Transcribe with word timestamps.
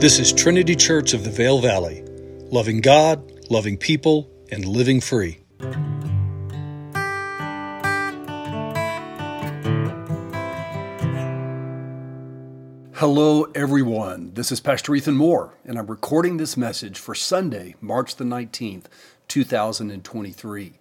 This 0.00 0.20
is 0.20 0.32
Trinity 0.32 0.76
Church 0.76 1.12
of 1.12 1.24
the 1.24 1.30
Vail 1.30 1.58
Valley, 1.58 2.04
loving 2.52 2.80
God, 2.80 3.50
loving 3.50 3.76
people, 3.76 4.30
and 4.48 4.64
living 4.64 5.00
free. 5.00 5.40
Hello, 12.92 13.48
everyone. 13.56 14.34
This 14.34 14.52
is 14.52 14.60
Pastor 14.60 14.94
Ethan 14.94 15.16
Moore, 15.16 15.58
and 15.64 15.76
I'm 15.76 15.88
recording 15.88 16.36
this 16.36 16.56
message 16.56 16.96
for 17.00 17.16
Sunday, 17.16 17.74
March 17.80 18.14
the 18.14 18.24
19th, 18.24 18.84
2023. 19.26 20.77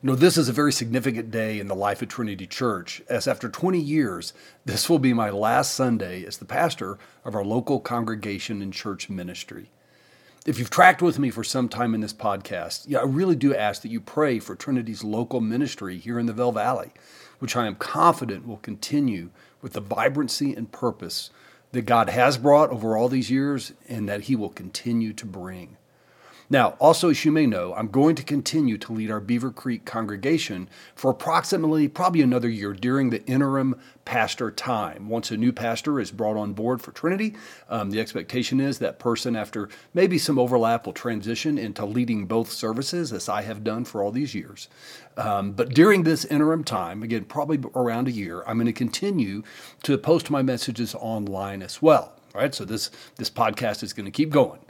You 0.00 0.06
know, 0.06 0.14
this 0.14 0.36
is 0.38 0.48
a 0.48 0.52
very 0.52 0.72
significant 0.72 1.32
day 1.32 1.58
in 1.58 1.66
the 1.66 1.74
life 1.74 2.02
of 2.02 2.08
Trinity 2.08 2.46
Church, 2.46 3.02
as 3.08 3.26
after 3.26 3.48
20 3.48 3.80
years, 3.80 4.32
this 4.64 4.88
will 4.88 5.00
be 5.00 5.12
my 5.12 5.28
last 5.28 5.74
Sunday 5.74 6.24
as 6.24 6.36
the 6.36 6.44
pastor 6.44 6.98
of 7.24 7.34
our 7.34 7.44
local 7.44 7.80
congregation 7.80 8.62
and 8.62 8.72
church 8.72 9.10
ministry. 9.10 9.72
If 10.46 10.60
you've 10.60 10.70
tracked 10.70 11.02
with 11.02 11.18
me 11.18 11.30
for 11.30 11.42
some 11.42 11.68
time 11.68 11.96
in 11.96 12.00
this 12.00 12.12
podcast, 12.12 12.84
yeah, 12.86 13.00
I 13.00 13.06
really 13.06 13.34
do 13.34 13.52
ask 13.52 13.82
that 13.82 13.90
you 13.90 14.00
pray 14.00 14.38
for 14.38 14.54
Trinity's 14.54 15.02
local 15.02 15.40
ministry 15.40 15.98
here 15.98 16.20
in 16.20 16.26
the 16.26 16.32
Vail 16.32 16.52
Valley, 16.52 16.92
which 17.40 17.56
I 17.56 17.66
am 17.66 17.74
confident 17.74 18.46
will 18.46 18.58
continue 18.58 19.30
with 19.62 19.72
the 19.72 19.80
vibrancy 19.80 20.54
and 20.54 20.70
purpose 20.70 21.30
that 21.72 21.86
God 21.86 22.08
has 22.08 22.38
brought 22.38 22.70
over 22.70 22.96
all 22.96 23.08
these 23.08 23.32
years 23.32 23.72
and 23.88 24.08
that 24.08 24.22
He 24.22 24.36
will 24.36 24.48
continue 24.48 25.12
to 25.14 25.26
bring. 25.26 25.76
Now, 26.50 26.76
also, 26.78 27.10
as 27.10 27.26
you 27.26 27.32
may 27.32 27.46
know, 27.46 27.74
I'm 27.74 27.88
going 27.88 28.14
to 28.16 28.22
continue 28.22 28.78
to 28.78 28.92
lead 28.94 29.10
our 29.10 29.20
Beaver 29.20 29.50
Creek 29.50 29.84
congregation 29.84 30.70
for 30.94 31.10
approximately 31.10 31.88
probably 31.88 32.22
another 32.22 32.48
year 32.48 32.72
during 32.72 33.10
the 33.10 33.22
interim 33.26 33.78
pastor 34.06 34.50
time. 34.50 35.10
Once 35.10 35.30
a 35.30 35.36
new 35.36 35.52
pastor 35.52 36.00
is 36.00 36.10
brought 36.10 36.38
on 36.38 36.54
board 36.54 36.80
for 36.80 36.90
Trinity, 36.92 37.36
um, 37.68 37.90
the 37.90 38.00
expectation 38.00 38.60
is 38.60 38.78
that 38.78 38.98
person, 38.98 39.36
after 39.36 39.68
maybe 39.92 40.16
some 40.16 40.38
overlap, 40.38 40.86
will 40.86 40.94
transition 40.94 41.58
into 41.58 41.84
leading 41.84 42.24
both 42.24 42.50
services, 42.50 43.12
as 43.12 43.28
I 43.28 43.42
have 43.42 43.62
done 43.62 43.84
for 43.84 44.02
all 44.02 44.10
these 44.10 44.34
years. 44.34 44.68
Um, 45.18 45.52
but 45.52 45.74
during 45.74 46.04
this 46.04 46.24
interim 46.24 46.64
time, 46.64 47.02
again, 47.02 47.24
probably 47.24 47.60
around 47.74 48.08
a 48.08 48.12
year, 48.12 48.42
I'm 48.46 48.56
going 48.56 48.66
to 48.66 48.72
continue 48.72 49.42
to 49.82 49.98
post 49.98 50.30
my 50.30 50.40
messages 50.40 50.94
online 50.94 51.60
as 51.60 51.82
well. 51.82 52.14
All 52.34 52.40
right, 52.40 52.54
so 52.54 52.64
this 52.64 52.90
this 53.16 53.30
podcast 53.30 53.82
is 53.82 53.92
going 53.92 54.06
to 54.06 54.10
keep 54.10 54.30
going. 54.30 54.60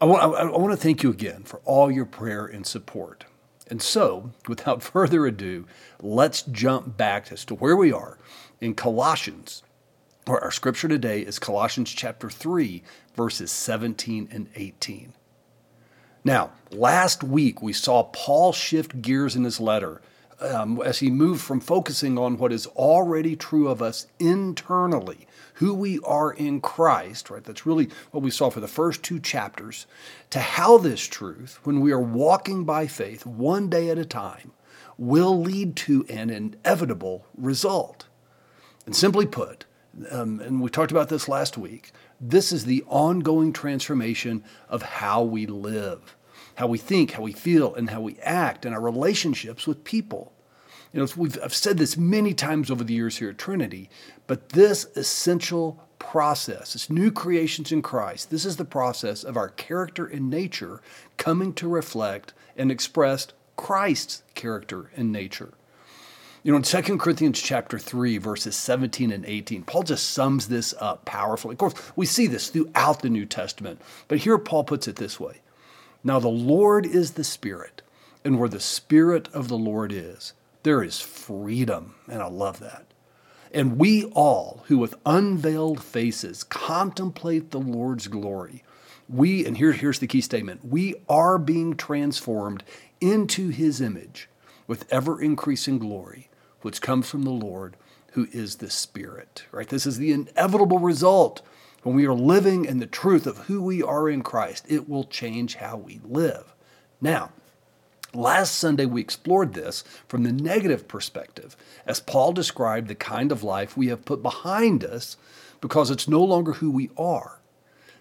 I 0.00 0.04
want, 0.04 0.22
I, 0.22 0.42
I 0.42 0.58
want 0.58 0.72
to 0.72 0.76
thank 0.76 1.02
you 1.02 1.10
again 1.10 1.42
for 1.42 1.60
all 1.64 1.90
your 1.90 2.04
prayer 2.04 2.46
and 2.46 2.66
support. 2.66 3.24
And 3.68 3.82
so, 3.82 4.30
without 4.46 4.82
further 4.94 5.26
ado, 5.26 5.66
let's 6.00 6.42
jump 6.42 6.96
back 6.96 7.32
as 7.32 7.44
to 7.46 7.54
where 7.54 7.76
we 7.76 7.92
are 7.92 8.18
in 8.60 8.74
Colossians. 8.74 9.62
Where 10.26 10.42
our 10.42 10.50
scripture 10.50 10.88
today 10.88 11.22
is 11.22 11.38
Colossians 11.38 11.90
chapter 11.90 12.28
3, 12.28 12.82
verses 13.16 13.50
17 13.50 14.28
and 14.30 14.48
18. 14.54 15.14
Now, 16.22 16.52
last 16.70 17.24
week 17.24 17.62
we 17.62 17.72
saw 17.72 18.02
Paul 18.04 18.52
shift 18.52 19.00
gears 19.00 19.34
in 19.34 19.44
his 19.44 19.58
letter 19.58 20.02
um, 20.40 20.80
as 20.84 20.98
he 20.98 21.10
moved 21.10 21.40
from 21.40 21.60
focusing 21.60 22.18
on 22.18 22.36
what 22.36 22.52
is 22.52 22.66
already 22.68 23.36
true 23.36 23.68
of 23.68 23.80
us 23.80 24.06
internally 24.18 25.26
who 25.58 25.74
we 25.74 25.98
are 26.00 26.32
in 26.32 26.60
Christ, 26.60 27.30
right? 27.30 27.42
That's 27.42 27.66
really 27.66 27.88
what 28.12 28.22
we 28.22 28.30
saw 28.30 28.48
for 28.48 28.60
the 28.60 28.68
first 28.68 29.02
two 29.02 29.18
chapters, 29.18 29.86
to 30.30 30.38
how 30.38 30.78
this 30.78 31.04
truth, 31.04 31.58
when 31.64 31.80
we 31.80 31.90
are 31.90 32.00
walking 32.00 32.64
by 32.64 32.86
faith 32.86 33.26
one 33.26 33.68
day 33.68 33.90
at 33.90 33.98
a 33.98 34.04
time, 34.04 34.52
will 34.96 35.40
lead 35.40 35.74
to 35.74 36.06
an 36.08 36.30
inevitable 36.30 37.26
result. 37.36 38.06
And 38.86 38.94
simply 38.94 39.26
put, 39.26 39.64
um, 40.12 40.38
and 40.40 40.60
we 40.60 40.70
talked 40.70 40.92
about 40.92 41.08
this 41.08 41.28
last 41.28 41.58
week, 41.58 41.90
this 42.20 42.52
is 42.52 42.64
the 42.64 42.84
ongoing 42.86 43.52
transformation 43.52 44.44
of 44.68 44.82
how 44.82 45.24
we 45.24 45.46
live, 45.46 46.16
how 46.54 46.68
we 46.68 46.78
think, 46.78 47.12
how 47.12 47.22
we 47.22 47.32
feel, 47.32 47.74
and 47.74 47.90
how 47.90 48.00
we 48.00 48.16
act 48.20 48.64
in 48.64 48.72
our 48.72 48.80
relationships 48.80 49.66
with 49.66 49.82
people. 49.82 50.32
You 50.92 51.00
know, 51.00 51.08
we've, 51.16 51.38
I've 51.42 51.54
said 51.54 51.78
this 51.78 51.96
many 51.96 52.32
times 52.32 52.70
over 52.70 52.82
the 52.82 52.94
years 52.94 53.18
here 53.18 53.30
at 53.30 53.38
Trinity, 53.38 53.90
but 54.26 54.50
this 54.50 54.86
essential 54.96 55.82
process, 55.98 56.72
this 56.72 56.88
new 56.88 57.10
creations 57.10 57.72
in 57.72 57.82
Christ, 57.82 58.30
this 58.30 58.44
is 58.44 58.56
the 58.56 58.64
process 58.64 59.24
of 59.24 59.36
our 59.36 59.50
character 59.50 60.06
and 60.06 60.30
nature 60.30 60.80
coming 61.16 61.52
to 61.54 61.68
reflect 61.68 62.32
and 62.56 62.70
express 62.70 63.28
Christ's 63.56 64.22
character 64.34 64.90
and 64.96 65.12
nature. 65.12 65.52
You 66.42 66.52
know, 66.52 66.56
in 66.56 66.62
2 66.62 66.98
Corinthians 66.98 67.42
chapter 67.42 67.78
3, 67.78 68.16
verses 68.18 68.56
17 68.56 69.10
and 69.10 69.26
18, 69.26 69.64
Paul 69.64 69.82
just 69.82 70.10
sums 70.10 70.48
this 70.48 70.72
up 70.78 71.04
powerfully. 71.04 71.54
Of 71.54 71.58
course, 71.58 71.74
we 71.96 72.06
see 72.06 72.26
this 72.26 72.48
throughout 72.48 73.02
the 73.02 73.10
New 73.10 73.26
Testament, 73.26 73.82
but 74.06 74.18
here 74.18 74.38
Paul 74.38 74.64
puts 74.64 74.88
it 74.88 74.96
this 74.96 75.18
way 75.18 75.40
Now 76.04 76.20
the 76.20 76.28
Lord 76.28 76.86
is 76.86 77.12
the 77.12 77.24
Spirit, 77.24 77.82
and 78.24 78.38
where 78.38 78.48
the 78.48 78.60
Spirit 78.60 79.28
of 79.34 79.48
the 79.48 79.58
Lord 79.58 79.92
is, 79.92 80.32
there 80.68 80.82
is 80.82 81.00
freedom, 81.00 81.94
and 82.08 82.20
I 82.20 82.28
love 82.28 82.58
that. 82.60 82.92
And 83.54 83.78
we 83.78 84.04
all, 84.04 84.64
who 84.66 84.76
with 84.76 84.96
unveiled 85.06 85.82
faces 85.82 86.44
contemplate 86.44 87.52
the 87.52 87.58
Lord's 87.58 88.06
glory, 88.06 88.64
we, 89.08 89.46
and 89.46 89.56
here, 89.56 89.72
here's 89.72 89.98
the 89.98 90.06
key 90.06 90.20
statement 90.20 90.62
we 90.62 90.94
are 91.08 91.38
being 91.38 91.74
transformed 91.74 92.64
into 93.00 93.48
his 93.48 93.80
image 93.80 94.28
with 94.66 94.84
ever 94.92 95.22
increasing 95.22 95.78
glory, 95.78 96.28
which 96.60 96.82
comes 96.82 97.08
from 97.08 97.22
the 97.22 97.30
Lord 97.30 97.78
who 98.12 98.28
is 98.30 98.56
the 98.56 98.68
Spirit. 98.68 99.46
Right? 99.50 99.70
This 99.70 99.86
is 99.86 99.96
the 99.96 100.12
inevitable 100.12 100.80
result. 100.80 101.40
When 101.82 101.96
we 101.96 102.04
are 102.04 102.12
living 102.12 102.66
in 102.66 102.78
the 102.78 102.86
truth 102.86 103.26
of 103.26 103.38
who 103.38 103.62
we 103.62 103.82
are 103.82 104.10
in 104.10 104.22
Christ, 104.22 104.66
it 104.68 104.86
will 104.86 105.04
change 105.04 105.54
how 105.54 105.78
we 105.78 106.02
live. 106.04 106.54
Now, 107.00 107.30
Last 108.14 108.54
Sunday, 108.54 108.86
we 108.86 109.00
explored 109.00 109.52
this 109.52 109.84
from 110.06 110.22
the 110.22 110.32
negative 110.32 110.88
perspective 110.88 111.56
as 111.86 112.00
Paul 112.00 112.32
described 112.32 112.88
the 112.88 112.94
kind 112.94 113.30
of 113.30 113.42
life 113.42 113.76
we 113.76 113.88
have 113.88 114.04
put 114.04 114.22
behind 114.22 114.82
us 114.82 115.16
because 115.60 115.90
it's 115.90 116.08
no 116.08 116.22
longer 116.22 116.54
who 116.54 116.70
we 116.70 116.90
are. 116.96 117.40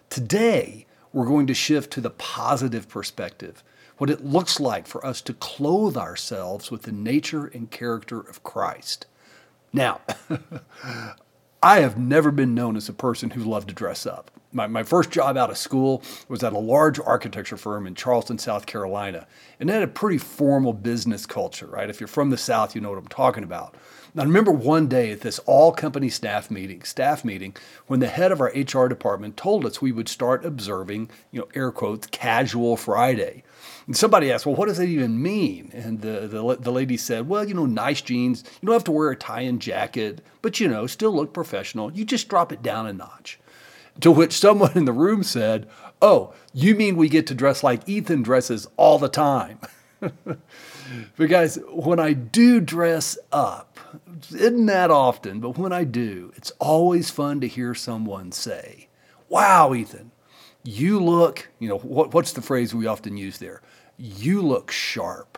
Today, 0.10 0.86
we're 1.12 1.26
going 1.26 1.48
to 1.48 1.54
shift 1.54 1.92
to 1.94 2.02
the 2.02 2.10
positive 2.10 2.88
perspective, 2.88 3.64
what 3.98 4.10
it 4.10 4.24
looks 4.24 4.60
like 4.60 4.88
for 4.88 5.06
us 5.06 5.22
to 5.22 5.34
clothe 5.34 5.98
ourselves 5.98 6.72
with 6.72 6.84
the 6.84 6.92
nature 6.92 7.48
and 7.48 7.70
character 7.70 8.20
of 8.20 8.44
Christ. 8.44 9.08
Now, 9.74 10.02
I 11.64 11.80
have 11.80 11.98
never 11.98 12.32
been 12.32 12.56
known 12.56 12.78
as 12.78 12.88
a 12.88 12.94
person 12.94 13.32
who 13.32 13.44
loved 13.44 13.70
to 13.70 13.76
dress 13.76 14.06
up 14.06 14.32
my, 14.58 14.68
my 14.68 14.84
first 14.84 15.12
job 15.12 15.38
out 15.38 15.52
of 15.52 15.58
school 15.58 16.04
was 16.28 16.44
at 16.44 16.52
a 16.52 16.58
large 16.58 17.00
architecture 17.00 17.56
firm 17.56 17.88
in 17.88 17.96
Charleston, 17.96 18.40
South 18.40 18.66
Carolina. 18.66 19.28
And 19.60 19.70
it 19.70 19.74
had 19.74 19.84
a 19.84 19.88
pretty 19.88 20.18
formal 20.18 20.74
business 20.74 21.26
culture, 21.26 21.68
right? 21.68 21.90
If 21.90 22.02
you're 22.02 22.08
from 22.08 22.32
the 22.32 22.38
South, 22.38 22.76
you 22.76 22.82
know 22.82 22.90
what 22.90 22.98
I'm 22.98 23.08
talking 23.08 23.44
about. 23.44 23.76
I 24.18 24.24
remember 24.24 24.52
one 24.52 24.88
day 24.88 25.12
at 25.12 25.22
this 25.22 25.38
all 25.46 25.72
company 25.72 26.10
staff 26.10 26.50
meeting, 26.50 26.82
staff 26.82 27.24
meeting, 27.24 27.56
when 27.86 28.00
the 28.00 28.08
head 28.08 28.32
of 28.32 28.42
our 28.42 28.52
HR 28.56 28.88
department 28.88 29.38
told 29.38 29.64
us 29.64 29.80
we 29.80 29.92
would 29.92 30.10
start 30.10 30.44
observing, 30.44 31.12
you 31.32 31.42
know, 31.42 31.48
air 31.54 31.72
quotes, 31.72 32.08
casual 32.08 32.78
Friday. 32.78 33.44
And 33.86 33.96
somebody 33.96 34.32
asked, 34.32 34.48
well, 34.48 34.56
what 34.56 34.70
does 34.70 34.78
that 34.78 34.88
even 34.88 35.22
mean? 35.22 35.70
And 35.72 36.02
the, 36.02 36.28
the, 36.28 36.58
the 36.60 36.72
lady 36.72 36.98
said, 36.98 37.30
well, 37.30 37.48
you 37.48 37.54
know, 37.54 37.68
nice 37.68 38.02
jeans. 38.02 38.44
You 38.60 38.66
don't 38.66 38.74
have 38.74 38.84
to 38.86 38.92
wear 38.92 39.12
a 39.12 39.16
tie 39.16 39.42
and 39.42 39.62
jacket, 39.62 40.26
but, 40.42 40.60
you 40.60 40.68
know, 40.68 40.88
still 40.88 41.14
look 41.14 41.32
professional. 41.32 41.92
You 41.92 42.04
just 42.04 42.28
drop 42.28 42.52
it 42.52 42.64
down 42.64 42.88
a 42.88 42.94
notch. 42.94 43.40
To 44.02 44.12
which 44.12 44.34
someone 44.34 44.74
in 44.76 44.86
the 44.86 44.94
room 44.94 45.24
said, 45.24 45.68
Oh, 46.02 46.34
you 46.54 46.76
mean 46.76 46.96
we 46.96 47.10
get 47.10 47.26
to 47.28 47.36
dress 47.36 47.64
like 47.64 47.88
Ethan 47.90 48.22
dresses 48.22 48.68
all 48.78 49.00
the 49.00 49.10
time? 49.10 49.60
but 50.00 50.38
guys, 51.18 51.58
when 51.72 52.00
I 52.00 52.14
do 52.14 52.60
dress 52.60 53.18
up, 53.32 53.80
isn't 54.32 54.66
that 54.68 54.92
often, 54.92 55.40
but 55.40 55.58
when 55.58 55.74
I 55.74 55.84
do, 55.84 56.32
it's 56.36 56.52
always 56.60 57.10
fun 57.10 57.42
to 57.42 57.48
hear 57.48 57.74
someone 57.74 58.32
say, 58.32 58.88
Wow, 59.30 59.74
Ethan, 59.74 60.12
you 60.64 61.00
look, 61.00 61.50
you 61.60 61.68
know, 61.68 61.80
what, 61.80 62.14
what's 62.14 62.34
the 62.34 62.42
phrase 62.42 62.76
we 62.76 62.88
often 62.88 63.18
use 63.18 63.40
there? 63.40 63.62
You 63.98 64.42
look 64.42 64.72
sharp. 64.72 65.38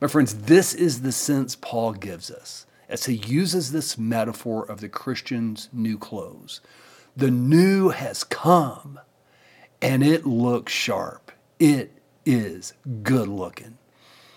My 0.00 0.08
friends, 0.08 0.34
this 0.34 0.74
is 0.74 1.02
the 1.02 1.12
sense 1.12 1.56
Paul 1.56 1.92
gives 1.92 2.30
us 2.30 2.66
as 2.88 3.04
he 3.04 3.14
uses 3.14 3.70
this 3.70 3.96
metaphor 3.96 4.68
of 4.68 4.80
the 4.80 4.88
Christian's 4.88 5.68
new 5.72 5.96
clothes. 5.96 6.60
The 7.16 7.30
new 7.30 7.88
has 7.88 8.24
come 8.24 9.00
and 9.82 10.02
it 10.02 10.26
looks 10.26 10.72
sharp. 10.72 11.32
It 11.58 11.92
is 12.24 12.74
good 13.02 13.28
looking. 13.28 13.78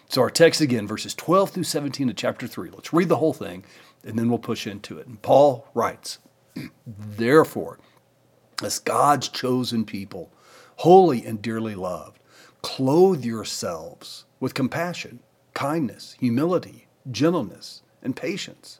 So, 0.10 0.22
our 0.22 0.30
text 0.30 0.62
again, 0.62 0.88
verses 0.88 1.16
12 1.16 1.52
through 1.52 1.64
17 1.64 2.10
of 2.10 2.16
chapter 2.16 2.48
3. 2.48 2.70
Let's 2.72 2.94
read 2.94 3.10
the 3.10 3.18
whole 3.18 3.34
thing 3.34 3.66
and 4.04 4.18
then 4.18 4.30
we'll 4.30 4.40
push 4.40 4.68
into 4.68 4.98
it. 4.98 5.08
And 5.08 5.22
Paul 5.22 5.68
writes, 5.74 6.20
Therefore, 6.86 7.80
as 8.64 8.80
God's 8.80 9.28
chosen 9.28 9.86
people, 9.86 10.32
holy 10.78 11.26
and 11.26 11.42
dearly 11.42 11.76
loved, 11.76 12.20
clothe 12.62 13.24
yourselves 13.24 14.26
with 14.40 14.54
compassion, 14.54 15.20
kindness, 15.54 16.16
humility, 16.20 16.88
gentleness, 17.10 17.82
and 18.02 18.16
patience 18.16 18.80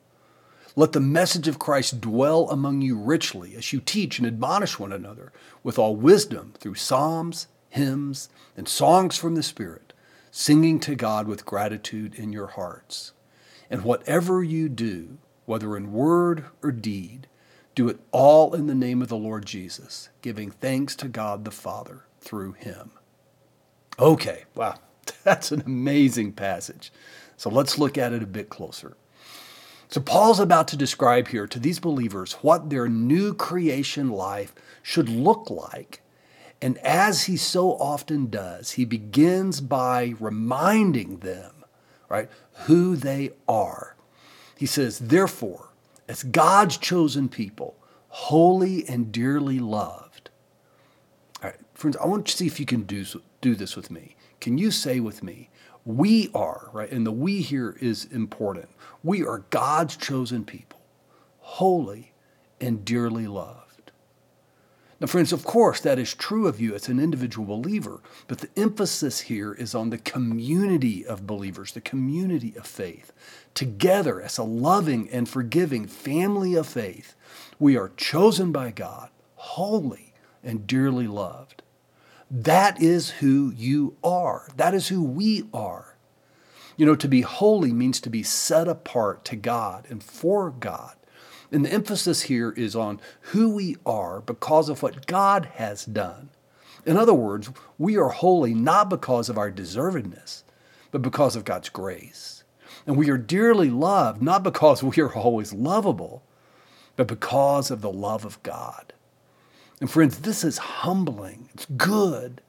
Let 0.75 0.93
the 0.93 1.01
message 1.01 1.47
of 1.49 1.59
Christ 1.59 1.99
dwell 1.99 2.49
among 2.49 2.81
you 2.81 2.97
richly 2.97 3.55
as 3.55 3.73
you 3.73 3.81
teach 3.81 4.19
and 4.19 4.27
admonish 4.27 4.79
one 4.79 4.93
another 4.93 5.33
with 5.63 5.77
all 5.77 5.95
wisdom 5.95 6.53
through 6.59 6.75
psalms, 6.75 7.47
hymns, 7.69 8.29
and 8.55 8.69
songs 8.69 9.17
from 9.17 9.35
the 9.35 9.43
Spirit, 9.43 9.91
singing 10.31 10.79
to 10.81 10.95
God 10.95 11.27
with 11.27 11.45
gratitude 11.45 12.15
in 12.15 12.31
your 12.31 12.47
hearts. 12.47 13.11
And 13.69 13.83
whatever 13.83 14.43
you 14.43 14.69
do, 14.69 15.17
whether 15.45 15.75
in 15.75 15.91
word 15.91 16.45
or 16.63 16.71
deed, 16.71 17.27
do 17.75 17.89
it 17.89 17.99
all 18.11 18.53
in 18.53 18.67
the 18.67 18.75
name 18.75 19.01
of 19.01 19.09
the 19.09 19.17
Lord 19.17 19.45
Jesus, 19.45 20.09
giving 20.21 20.51
thanks 20.51 20.95
to 20.97 21.09
God 21.09 21.43
the 21.43 21.51
Father 21.51 22.05
through 22.21 22.53
him. 22.53 22.91
Okay, 23.99 24.45
wow, 24.55 24.75
that's 25.23 25.51
an 25.51 25.63
amazing 25.65 26.31
passage. 26.31 26.93
So 27.35 27.49
let's 27.49 27.77
look 27.77 27.97
at 27.97 28.13
it 28.13 28.23
a 28.23 28.27
bit 28.27 28.49
closer. 28.49 28.95
So, 29.91 29.99
Paul's 29.99 30.39
about 30.39 30.69
to 30.69 30.77
describe 30.77 31.27
here 31.27 31.45
to 31.47 31.59
these 31.59 31.79
believers 31.79 32.33
what 32.41 32.69
their 32.69 32.87
new 32.87 33.33
creation 33.33 34.09
life 34.09 34.55
should 34.81 35.09
look 35.09 35.49
like. 35.49 36.01
And 36.61 36.77
as 36.77 37.23
he 37.23 37.35
so 37.35 37.71
often 37.71 38.27
does, 38.27 38.71
he 38.71 38.85
begins 38.85 39.59
by 39.59 40.13
reminding 40.17 41.17
them, 41.17 41.65
right, 42.07 42.29
who 42.67 42.95
they 42.95 43.31
are. 43.49 43.97
He 44.57 44.65
says, 44.65 44.97
Therefore, 44.97 45.71
as 46.07 46.23
God's 46.23 46.77
chosen 46.77 47.27
people, 47.27 47.75
holy 48.07 48.87
and 48.87 49.11
dearly 49.11 49.59
loved. 49.59 50.29
All 51.43 51.49
right, 51.49 51.59
friends, 51.73 51.97
I 51.97 52.05
want 52.05 52.27
to 52.27 52.37
see 52.37 52.47
if 52.47 52.61
you 52.61 52.65
can 52.65 52.83
do, 52.83 53.03
do 53.41 53.55
this 53.55 53.75
with 53.75 53.91
me. 53.91 54.15
Can 54.39 54.57
you 54.57 54.71
say 54.71 55.01
with 55.01 55.21
me, 55.21 55.49
we 55.85 56.29
are, 56.33 56.69
right? 56.73 56.91
And 56.91 57.05
the 57.05 57.11
we 57.11 57.41
here 57.41 57.77
is 57.81 58.05
important. 58.05 58.69
We 59.03 59.23
are 59.23 59.45
God's 59.49 59.95
chosen 59.95 60.45
people, 60.45 60.79
holy 61.39 62.13
and 62.59 62.85
dearly 62.85 63.27
loved. 63.27 63.71
Now, 64.99 65.07
friends, 65.07 65.33
of 65.33 65.43
course, 65.43 65.81
that 65.81 65.97
is 65.97 66.13
true 66.13 66.47
of 66.47 66.61
you 66.61 66.75
as 66.75 66.87
an 66.87 66.99
individual 66.99 67.47
believer, 67.47 68.01
but 68.27 68.37
the 68.37 68.49
emphasis 68.55 69.21
here 69.21 69.51
is 69.51 69.73
on 69.73 69.89
the 69.89 69.97
community 69.97 71.03
of 71.03 71.25
believers, 71.25 71.71
the 71.71 71.81
community 71.81 72.53
of 72.55 72.67
faith. 72.67 73.11
Together, 73.55 74.21
as 74.21 74.37
a 74.37 74.43
loving 74.43 75.09
and 75.09 75.27
forgiving 75.27 75.87
family 75.87 76.53
of 76.53 76.67
faith, 76.67 77.15
we 77.57 77.75
are 77.75 77.91
chosen 77.97 78.51
by 78.51 78.69
God, 78.69 79.09
holy 79.33 80.13
and 80.43 80.67
dearly 80.67 81.07
loved. 81.07 81.63
That 82.33 82.81
is 82.81 83.09
who 83.09 83.51
you 83.57 83.97
are. 84.01 84.47
That 84.55 84.73
is 84.73 84.87
who 84.87 85.03
we 85.03 85.43
are. 85.53 85.97
You 86.77 86.85
know, 86.85 86.95
to 86.95 87.09
be 87.09 87.21
holy 87.21 87.73
means 87.73 87.99
to 87.99 88.09
be 88.09 88.23
set 88.23 88.69
apart 88.69 89.25
to 89.25 89.35
God 89.35 89.85
and 89.89 90.01
for 90.01 90.49
God. 90.49 90.95
And 91.51 91.65
the 91.65 91.73
emphasis 91.73 92.23
here 92.23 92.51
is 92.51 92.73
on 92.73 93.01
who 93.19 93.53
we 93.53 93.75
are 93.85 94.21
because 94.21 94.69
of 94.69 94.81
what 94.81 95.07
God 95.07 95.49
has 95.55 95.83
done. 95.83 96.29
In 96.85 96.95
other 96.95 97.13
words, 97.13 97.51
we 97.77 97.97
are 97.97 98.07
holy 98.07 98.53
not 98.53 98.89
because 98.89 99.27
of 99.27 99.37
our 99.37 99.51
deservedness, 99.51 100.43
but 100.89 101.01
because 101.01 101.35
of 101.35 101.43
God's 101.43 101.67
grace. 101.67 102.45
And 102.87 102.95
we 102.95 103.09
are 103.09 103.17
dearly 103.17 103.69
loved 103.69 104.21
not 104.21 104.41
because 104.41 104.81
we 104.81 105.03
are 105.03 105.13
always 105.13 105.51
lovable, 105.51 106.23
but 106.95 107.07
because 107.07 107.69
of 107.69 107.81
the 107.81 107.91
love 107.91 108.23
of 108.23 108.41
God. 108.41 108.90
And 109.81 109.89
friends, 109.89 110.19
this 110.19 110.43
is 110.43 110.59
humbling. 110.59 111.49
It's 111.55 111.65
good. 111.65 112.41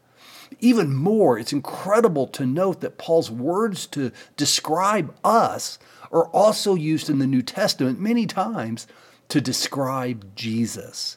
Even 0.61 0.95
more, 0.95 1.39
it's 1.39 1.53
incredible 1.53 2.27
to 2.29 2.45
note 2.45 2.83
that 2.83 2.99
Paul's 2.99 3.31
words 3.31 3.87
to 3.89 4.13
describe 4.37 5.15
us 5.25 5.79
are 6.13 6.27
also 6.27 6.75
used 6.75 7.09
in 7.09 7.19
the 7.19 7.27
New 7.27 7.41
Testament 7.41 7.99
many 7.99 8.27
times 8.27 8.87
to 9.29 9.41
describe 9.41 10.37
Jesus. 10.37 11.17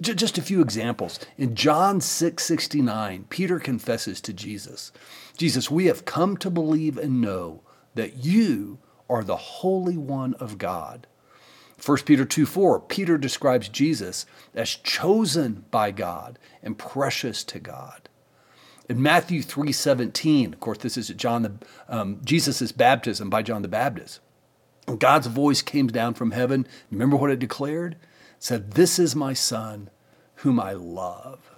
Just 0.00 0.38
a 0.38 0.42
few 0.42 0.62
examples. 0.62 1.20
In 1.36 1.54
John 1.54 2.00
6 2.00 2.42
69, 2.42 3.26
Peter 3.28 3.58
confesses 3.58 4.22
to 4.22 4.32
Jesus, 4.32 4.92
Jesus, 5.36 5.70
we 5.70 5.86
have 5.86 6.06
come 6.06 6.38
to 6.38 6.48
believe 6.48 6.96
and 6.96 7.20
know 7.20 7.60
that 7.94 8.24
you 8.24 8.78
are 9.10 9.22
the 9.22 9.36
Holy 9.36 9.98
One 9.98 10.32
of 10.34 10.56
God. 10.56 11.06
1 11.84 11.98
Peter 11.98 12.24
2 12.24 12.46
4, 12.46 12.80
Peter 12.80 13.16
describes 13.16 13.68
Jesus 13.68 14.26
as 14.54 14.70
chosen 14.70 15.64
by 15.70 15.90
God 15.90 16.38
and 16.62 16.78
precious 16.78 17.42
to 17.44 17.58
God. 17.58 18.08
In 18.88 19.00
Matthew 19.00 19.42
3 19.42 19.72
17, 19.72 20.52
of 20.52 20.60
course, 20.60 20.78
this 20.78 20.96
is 20.96 21.08
John 21.08 21.42
the, 21.42 21.52
um, 21.88 22.20
Jesus' 22.24 22.72
baptism 22.72 23.30
by 23.30 23.42
John 23.42 23.62
the 23.62 23.68
Baptist. 23.68 24.20
God's 24.98 25.28
voice 25.28 25.62
came 25.62 25.86
down 25.86 26.14
from 26.14 26.32
heaven. 26.32 26.66
Remember 26.90 27.16
what 27.16 27.30
it 27.30 27.38
declared? 27.38 27.92
It 27.92 27.98
said, 28.40 28.72
This 28.72 28.98
is 28.98 29.14
my 29.14 29.32
son 29.32 29.90
whom 30.36 30.58
I 30.58 30.72
love. 30.72 31.50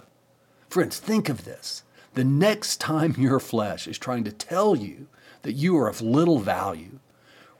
Friends, 0.69 0.99
think 0.99 1.29
of 1.29 1.45
this. 1.45 1.83
The 2.13 2.23
next 2.23 2.79
time 2.79 3.15
your 3.17 3.39
flesh 3.39 3.87
is 3.87 3.97
trying 3.97 4.23
to 4.25 4.31
tell 4.31 4.75
you 4.75 5.07
that 5.41 5.53
you 5.53 5.77
are 5.77 5.87
of 5.87 6.01
little 6.01 6.39
value, 6.39 6.99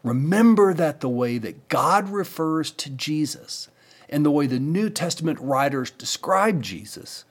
Remember 0.03 0.73
that 0.73 0.99
the 0.99 1.09
way 1.09 1.37
that 1.37 1.69
God 1.69 2.09
refers 2.09 2.71
to 2.71 2.89
Jesus 2.89 3.69
and 4.09 4.25
the 4.25 4.31
way 4.31 4.47
the 4.47 4.59
New 4.59 4.89
Testament 4.89 5.39
writers 5.39 5.89
describe 5.89 6.61
Jesus, 6.61 7.23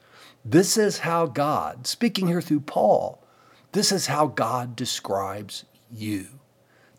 this 0.43 0.75
is 0.75 0.99
how 0.99 1.27
God, 1.27 1.85
speaking 1.87 2.27
here 2.27 2.41
through 2.41 2.61
Paul, 2.61 3.23
this 3.71 3.91
is 3.91 4.07
how 4.07 4.27
God 4.27 4.75
describes 4.75 5.65
you. 5.91 6.39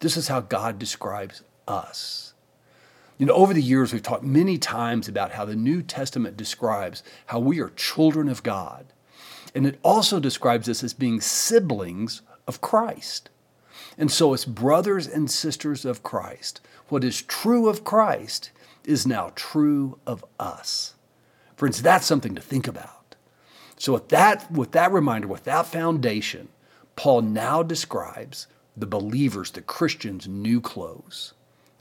This 0.00 0.16
is 0.16 0.28
how 0.28 0.40
God 0.40 0.78
describes 0.78 1.42
us. 1.66 2.34
You 3.18 3.26
know, 3.26 3.34
over 3.34 3.54
the 3.54 3.62
years, 3.62 3.92
we've 3.92 4.02
talked 4.02 4.24
many 4.24 4.58
times 4.58 5.08
about 5.08 5.32
how 5.32 5.44
the 5.44 5.54
New 5.54 5.82
Testament 5.82 6.36
describes 6.36 7.02
how 7.26 7.38
we 7.38 7.60
are 7.60 7.70
children 7.70 8.28
of 8.28 8.42
God. 8.42 8.86
And 9.54 9.66
it 9.66 9.78
also 9.82 10.18
describes 10.18 10.68
us 10.68 10.82
as 10.82 10.94
being 10.94 11.20
siblings 11.20 12.22
of 12.48 12.60
Christ. 12.60 13.30
And 13.96 14.10
so, 14.10 14.34
as 14.34 14.44
brothers 14.44 15.06
and 15.06 15.30
sisters 15.30 15.84
of 15.84 16.02
Christ, 16.02 16.60
what 16.88 17.04
is 17.04 17.22
true 17.22 17.68
of 17.68 17.84
Christ 17.84 18.50
is 18.84 19.06
now 19.06 19.32
true 19.34 19.98
of 20.06 20.24
us. 20.38 20.94
Friends, 21.56 21.80
that's 21.80 22.06
something 22.06 22.34
to 22.34 22.40
think 22.40 22.66
about. 22.66 23.14
So, 23.76 23.92
with 23.92 24.08
that, 24.08 24.50
with 24.50 24.72
that 24.72 24.92
reminder, 24.92 25.28
with 25.28 25.44
that 25.44 25.66
foundation, 25.66 26.48
Paul 26.96 27.22
now 27.22 27.62
describes 27.62 28.46
the 28.76 28.86
believers, 28.86 29.50
the 29.50 29.62
Christians' 29.62 30.26
new 30.26 30.60
clothes. 30.60 31.34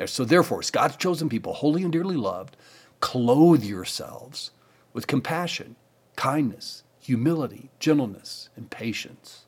So, 0.05 0.25
therefore, 0.25 0.59
as 0.59 0.71
God's 0.71 0.97
chosen 0.97 1.29
people, 1.29 1.53
holy 1.53 1.83
and 1.83 1.91
dearly 1.91 2.15
loved, 2.15 2.57
clothe 2.99 3.63
yourselves 3.63 4.51
with 4.91 5.07
compassion, 5.07 5.75
kindness, 6.15 6.83
humility, 6.99 7.69
gentleness, 7.79 8.49
and 8.55 8.69
patience. 8.69 9.45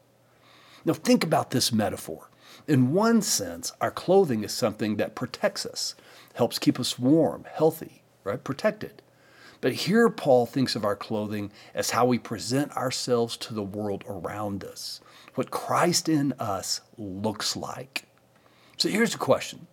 Now, 0.84 0.94
think 0.94 1.24
about 1.24 1.52
this 1.52 1.72
metaphor. 1.72 2.30
In 2.68 2.94
one 2.94 3.22
sense, 3.22 3.72
our 3.80 3.92
clothing 3.92 4.44
is 4.44 4.52
something 4.52 4.96
that 4.98 5.16
protects 5.16 5.66
us, 5.66 5.96
helps 6.34 6.58
keep 6.58 6.80
us 6.80 6.98
warm, 6.98 7.46
healthy, 7.52 8.02
right? 8.24 8.44
Protected. 8.44 9.02
But 9.62 9.74
here, 9.74 10.10
Paul 10.10 10.46
thinks 10.46 10.76
of 10.76 10.84
our 10.84 10.96
clothing 10.96 11.52
as 11.74 11.92
how 11.92 12.06
we 12.06 12.20
present 12.20 12.76
ourselves 12.76 13.38
to 13.38 13.54
the 13.54 13.64
world 13.64 14.04
around 14.08 14.64
us, 14.64 15.00
what 15.36 15.52
Christ 15.52 16.10
in 16.10 16.34
us 16.40 16.82
looks 16.98 17.56
like. 17.56 18.06
So 18.78 18.90
here's 18.90 19.12
the 19.12 19.18
question. 19.18 19.68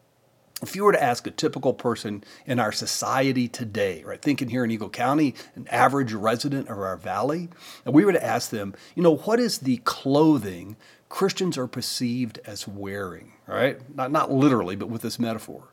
If 0.63 0.77
you 0.77 0.85
were 0.85 0.93
to 0.93 1.03
ask 1.03 1.27
a 1.27 1.33
typical 1.33 1.75
person 1.75 2.23
in 2.47 2.61
our 2.61 2.71
society 2.71 3.49
today, 3.49 4.05
right, 4.05 4.23
thinking 4.23 4.49
here 4.49 4.63
in 4.63 4.71
Eagle 4.71 4.91
County, 4.91 5.35
an 5.57 5.67
average 5.69 6.13
resident 6.13 6.69
of 6.69 6.79
our 6.79 6.97
valley, 6.97 7.49
and 7.85 7.93
we 7.93 8.05
were 8.05 8.13
to 8.13 8.25
ask 8.25 8.51
them, 8.51 8.73
you 8.95 9.03
know, 9.03 9.17
what 9.17 9.41
is 9.41 9.59
the 9.59 9.79
clothing 9.79 10.77
Christians 11.09 11.59
are 11.59 11.67
perceived 11.67 12.39
as 12.47 12.69
wearing, 12.69 13.33
right? 13.49 13.81
Not, 13.95 14.13
not 14.13 14.31
literally, 14.31 14.77
but 14.77 14.89
with 14.89 15.03
this 15.03 15.19
metaphor. 15.19 15.65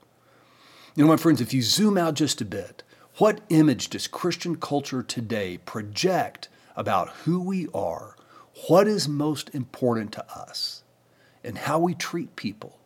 You 0.96 1.04
know, 1.04 1.10
my 1.10 1.18
friends, 1.18 1.40
if 1.40 1.54
you 1.54 1.62
zoom 1.62 1.96
out 1.96 2.16
just 2.16 2.42
a 2.42 2.46
bit, 2.46 2.82
what 3.18 3.42
image 3.50 3.90
does 3.90 4.08
Christian 4.08 4.56
culture 4.56 5.04
today 5.04 5.60
project 5.60 6.50
about 6.76 7.10
who 7.10 7.40
we 7.40 7.68
are, 7.76 8.16
what 8.68 8.88
is 8.88 9.08
most 9.08 9.54
important 9.54 10.12
to 10.14 10.26
us, 10.34 10.84
and 11.44 11.60
how 11.60 11.78
we 11.78 11.94
treat 11.94 12.36
people? 12.36 12.79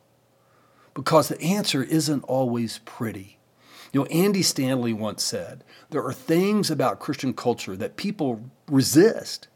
Because 0.94 1.28
the 1.28 1.42
answer 1.42 1.84
isn't 1.84 2.24
always 2.24 2.80
pretty. 2.80 3.38
You 3.92 4.02
know, 4.02 4.06
Andy 4.08 4.42
Stanley 4.42 4.94
once 4.94 5.24
said, 5.24 5.64
there 5.90 6.04
are 6.04 6.14
things 6.14 6.72
about 6.72 7.00
Christian 7.00 7.34
culture 7.34 7.76
that 7.76 7.96
people 7.96 8.42
resist 8.68 9.48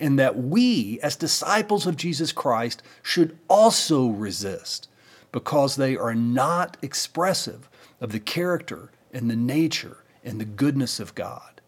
and 0.00 0.18
that 0.18 0.36
we, 0.36 0.98
as 1.02 1.16
disciples 1.16 1.86
of 1.86 1.96
Jesus 1.96 2.32
Christ, 2.32 2.82
should 3.02 3.38
also 3.48 4.08
resist 4.08 4.88
because 5.32 5.76
they 5.76 5.96
are 5.96 6.14
not 6.14 6.76
expressive 6.82 7.68
of 8.00 8.12
the 8.12 8.20
character 8.20 8.90
and 9.12 9.30
the 9.30 9.36
nature 9.36 9.98
and 10.24 10.40
the 10.40 10.44
goodness 10.44 10.98
of 10.98 11.14
God. 11.14 11.60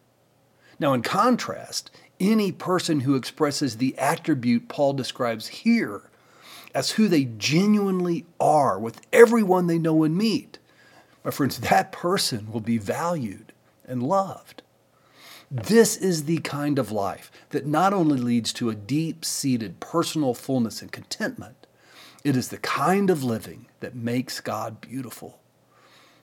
Now, 0.79 0.93
in 0.95 1.03
contrast, 1.03 1.91
any 2.19 2.53
person 2.53 3.01
who 3.01 3.15
expresses 3.15 3.77
the 3.77 3.97
attribute 3.99 4.69
Paul 4.69 4.95
describes 4.95 5.49
here 5.49 6.11
as 6.77 6.91
who 6.91 7.09
they 7.09 7.25
genuinely 7.25 8.27
are 8.39 8.79
with 8.79 9.01
everyone 9.11 9.67
they 9.67 9.79
know 9.79 10.05
and 10.05 10.15
meet, 10.15 10.59
my 11.25 11.31
friends, 11.31 11.59
that 11.61 11.91
person 11.91 12.53
will 12.53 12.61
be 12.61 12.77
valued 12.77 13.55
and 13.87 14.03
loved. 14.03 14.63
This 15.51 15.97
is 15.97 16.25
the 16.25 16.37
kind 16.41 16.79
of 16.79 16.93
life 16.93 17.33
that 17.49 17.65
not 17.65 17.95
only 17.95 18.19
leads 18.19 18.53
to 18.53 18.69
a 18.69 18.75
deep 18.75 19.25
seated 19.25 19.81
personal 19.81 20.35
fullness 20.35 20.83
and 20.83 20.93
contentment, 20.93 21.67
it 22.23 22.37
is 22.37 22.49
the 22.49 22.59
kind 22.59 23.09
of 23.09 23.25
living 23.25 23.69
that 23.81 23.95
makes 23.95 24.41
God 24.41 24.79
beautiful. 24.83 25.39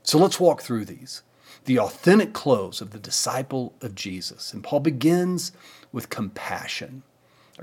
So 0.04 0.20
let's 0.20 0.40
walk 0.40 0.62
through 0.62 0.86
these. 0.86 1.24
The 1.66 1.80
authentic 1.80 2.34
clothes 2.34 2.80
of 2.80 2.92
the 2.92 3.00
disciple 3.00 3.74
of 3.82 3.96
Jesus. 3.96 4.54
And 4.54 4.64
Paul 4.64 4.82
begins 4.82 5.52
with 5.92 6.12
compassion. 6.12 7.02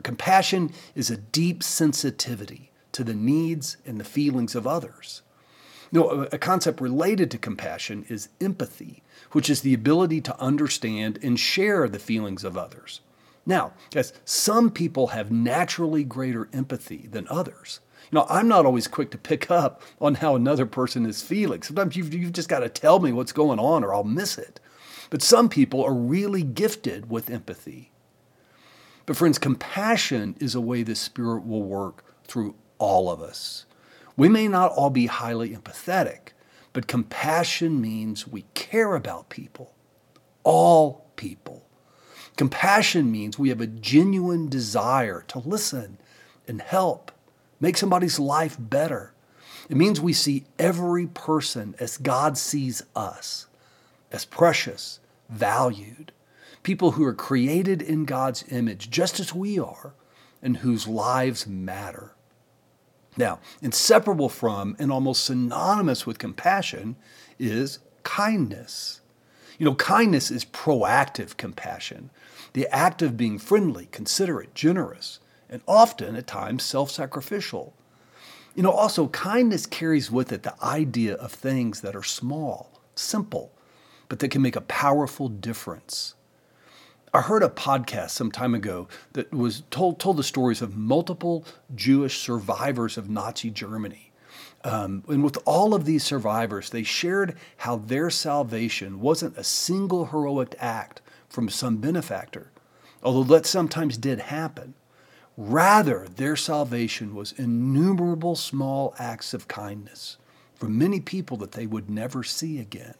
Compassion 0.02 0.72
is 0.96 1.08
a 1.08 1.16
deep 1.16 1.62
sensitivity 1.62 2.69
to 2.92 3.04
the 3.04 3.14
needs 3.14 3.76
and 3.86 3.98
the 3.98 4.04
feelings 4.04 4.54
of 4.54 4.66
others. 4.66 5.22
Know, 5.92 6.28
a 6.30 6.38
concept 6.38 6.80
related 6.80 7.30
to 7.32 7.38
compassion 7.38 8.04
is 8.08 8.28
empathy, 8.40 9.02
which 9.32 9.50
is 9.50 9.62
the 9.62 9.74
ability 9.74 10.20
to 10.22 10.40
understand 10.40 11.18
and 11.22 11.38
share 11.38 11.88
the 11.88 11.98
feelings 11.98 12.44
of 12.44 12.56
others. 12.56 13.00
Now, 13.44 13.72
guys, 13.90 14.12
some 14.24 14.70
people 14.70 15.08
have 15.08 15.32
naturally 15.32 16.04
greater 16.04 16.48
empathy 16.52 17.08
than 17.10 17.26
others. 17.28 17.80
You 18.10 18.18
know, 18.18 18.26
I'm 18.28 18.46
not 18.46 18.66
always 18.66 18.86
quick 18.86 19.10
to 19.10 19.18
pick 19.18 19.50
up 19.50 19.82
on 20.00 20.16
how 20.16 20.36
another 20.36 20.66
person 20.66 21.06
is 21.06 21.22
feeling. 21.22 21.62
Sometimes 21.62 21.96
you've, 21.96 22.14
you've 22.14 22.32
just 22.32 22.48
got 22.48 22.60
to 22.60 22.68
tell 22.68 23.00
me 23.00 23.12
what's 23.12 23.32
going 23.32 23.58
on 23.58 23.82
or 23.82 23.92
I'll 23.92 24.04
miss 24.04 24.38
it. 24.38 24.60
But 25.10 25.22
some 25.22 25.48
people 25.48 25.82
are 25.84 25.94
really 25.94 26.44
gifted 26.44 27.10
with 27.10 27.30
empathy. 27.30 27.90
But, 29.06 29.16
friends, 29.16 29.38
compassion 29.38 30.36
is 30.38 30.54
a 30.54 30.60
way 30.60 30.84
the 30.84 30.94
Spirit 30.94 31.44
will 31.44 31.64
work 31.64 32.04
through 32.24 32.54
all 32.80 33.08
of 33.08 33.22
us. 33.22 33.66
We 34.16 34.28
may 34.28 34.48
not 34.48 34.72
all 34.72 34.90
be 34.90 35.06
highly 35.06 35.50
empathetic, 35.50 36.30
but 36.72 36.88
compassion 36.88 37.80
means 37.80 38.26
we 38.26 38.44
care 38.54 38.96
about 38.96 39.28
people, 39.28 39.72
all 40.42 41.06
people. 41.14 41.64
Compassion 42.36 43.12
means 43.12 43.38
we 43.38 43.50
have 43.50 43.60
a 43.60 43.66
genuine 43.66 44.48
desire 44.48 45.22
to 45.28 45.38
listen 45.38 45.98
and 46.48 46.60
help, 46.60 47.12
make 47.60 47.76
somebody's 47.76 48.18
life 48.18 48.56
better. 48.58 49.12
It 49.68 49.76
means 49.76 50.00
we 50.00 50.12
see 50.12 50.46
every 50.58 51.06
person 51.06 51.74
as 51.78 51.96
God 51.96 52.36
sees 52.36 52.82
us, 52.96 53.46
as 54.10 54.24
precious, 54.24 55.00
valued, 55.28 56.12
people 56.62 56.92
who 56.92 57.04
are 57.04 57.14
created 57.14 57.82
in 57.82 58.04
God's 58.04 58.44
image, 58.50 58.90
just 58.90 59.20
as 59.20 59.34
we 59.34 59.58
are, 59.58 59.94
and 60.42 60.58
whose 60.58 60.88
lives 60.88 61.46
matter. 61.46 62.14
Now, 63.16 63.40
inseparable 63.60 64.28
from 64.28 64.76
and 64.78 64.92
almost 64.92 65.24
synonymous 65.24 66.06
with 66.06 66.18
compassion 66.18 66.96
is 67.38 67.80
kindness. 68.02 69.00
You 69.58 69.66
know, 69.66 69.74
kindness 69.74 70.30
is 70.30 70.44
proactive 70.44 71.36
compassion, 71.36 72.10
the 72.54 72.66
act 72.68 73.02
of 73.02 73.16
being 73.16 73.38
friendly, 73.38 73.88
considerate, 73.92 74.54
generous, 74.54 75.18
and 75.48 75.60
often 75.66 76.16
at 76.16 76.26
times 76.26 76.62
self 76.62 76.90
sacrificial. 76.90 77.74
You 78.54 78.62
know, 78.62 78.72
also, 78.72 79.08
kindness 79.08 79.66
carries 79.66 80.10
with 80.10 80.32
it 80.32 80.42
the 80.42 80.54
idea 80.64 81.14
of 81.14 81.32
things 81.32 81.82
that 81.82 81.94
are 81.94 82.02
small, 82.02 82.80
simple, 82.94 83.52
but 84.08 84.18
that 84.20 84.30
can 84.30 84.42
make 84.42 84.56
a 84.56 84.62
powerful 84.62 85.28
difference. 85.28 86.14
I 87.12 87.22
heard 87.22 87.42
a 87.42 87.48
podcast 87.48 88.10
some 88.10 88.30
time 88.30 88.54
ago 88.54 88.86
that 89.14 89.32
was 89.32 89.64
told 89.70 89.98
told 89.98 90.16
the 90.16 90.22
stories 90.22 90.62
of 90.62 90.76
multiple 90.76 91.44
Jewish 91.74 92.18
survivors 92.18 92.96
of 92.96 93.10
Nazi 93.10 93.50
Germany. 93.50 94.12
Um, 94.62 95.02
and 95.08 95.24
with 95.24 95.36
all 95.44 95.74
of 95.74 95.86
these 95.86 96.04
survivors, 96.04 96.70
they 96.70 96.84
shared 96.84 97.36
how 97.58 97.76
their 97.76 98.10
salvation 98.10 99.00
wasn't 99.00 99.36
a 99.36 99.42
single 99.42 100.06
heroic 100.06 100.54
act 100.60 101.00
from 101.28 101.48
some 101.48 101.78
benefactor, 101.78 102.52
although 103.02 103.34
that 103.34 103.46
sometimes 103.46 103.96
did 103.96 104.20
happen. 104.20 104.74
Rather, 105.36 106.06
their 106.14 106.36
salvation 106.36 107.14
was 107.14 107.32
innumerable 107.32 108.36
small 108.36 108.94
acts 108.98 109.34
of 109.34 109.48
kindness 109.48 110.16
from 110.54 110.78
many 110.78 111.00
people 111.00 111.36
that 111.38 111.52
they 111.52 111.66
would 111.66 111.90
never 111.90 112.22
see 112.22 112.60
again. 112.60 112.94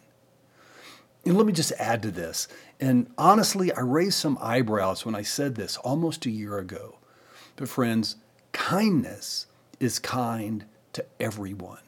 And 1.25 1.37
let 1.37 1.45
me 1.45 1.53
just 1.53 1.71
add 1.73 2.01
to 2.01 2.11
this. 2.11 2.47
And 2.81 3.11
honestly, 3.15 3.71
I 3.71 3.81
raised 3.81 4.17
some 4.17 4.39
eyebrows 4.41 5.05
when 5.05 5.13
I 5.13 5.21
said 5.21 5.53
this 5.53 5.77
almost 5.77 6.25
a 6.25 6.31
year 6.31 6.57
ago. 6.57 6.97
But, 7.55 7.69
friends, 7.69 8.15
kindness 8.53 9.45
is 9.79 9.99
kind 9.99 10.65
to 10.93 11.05
everyone. 11.19 11.81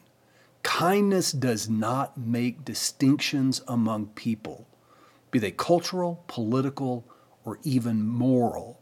Kindness 0.62 1.32
does 1.32 1.68
not 1.68 2.16
make 2.16 2.64
distinctions 2.64 3.60
among 3.66 4.06
people, 4.08 4.68
be 5.32 5.40
they 5.40 5.50
cultural, 5.50 6.24
political, 6.28 7.04
or 7.44 7.58
even 7.64 8.06
moral. 8.06 8.80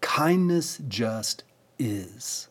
Kindness 0.00 0.80
just 0.88 1.44
is. 1.78 2.48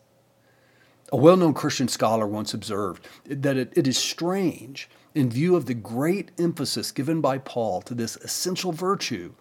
A 1.12 1.16
well 1.16 1.36
known 1.36 1.52
Christian 1.52 1.88
scholar 1.88 2.26
once 2.26 2.54
observed 2.54 3.06
that 3.26 3.58
it, 3.58 3.70
it 3.76 3.86
is 3.86 3.98
strange 3.98 4.88
in 5.14 5.28
view 5.28 5.54
of 5.56 5.66
the 5.66 5.74
great 5.74 6.30
emphasis 6.38 6.90
given 6.90 7.20
by 7.20 7.36
Paul 7.36 7.82
to 7.82 7.94
this 7.94 8.16
essential 8.16 8.72
virtue, 8.72 9.34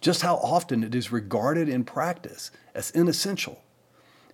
just 0.00 0.22
how 0.22 0.34
often 0.38 0.82
it 0.82 0.96
is 0.96 1.12
regarded 1.12 1.68
in 1.68 1.84
practice 1.84 2.50
as 2.74 2.90
inessential. 2.90 3.62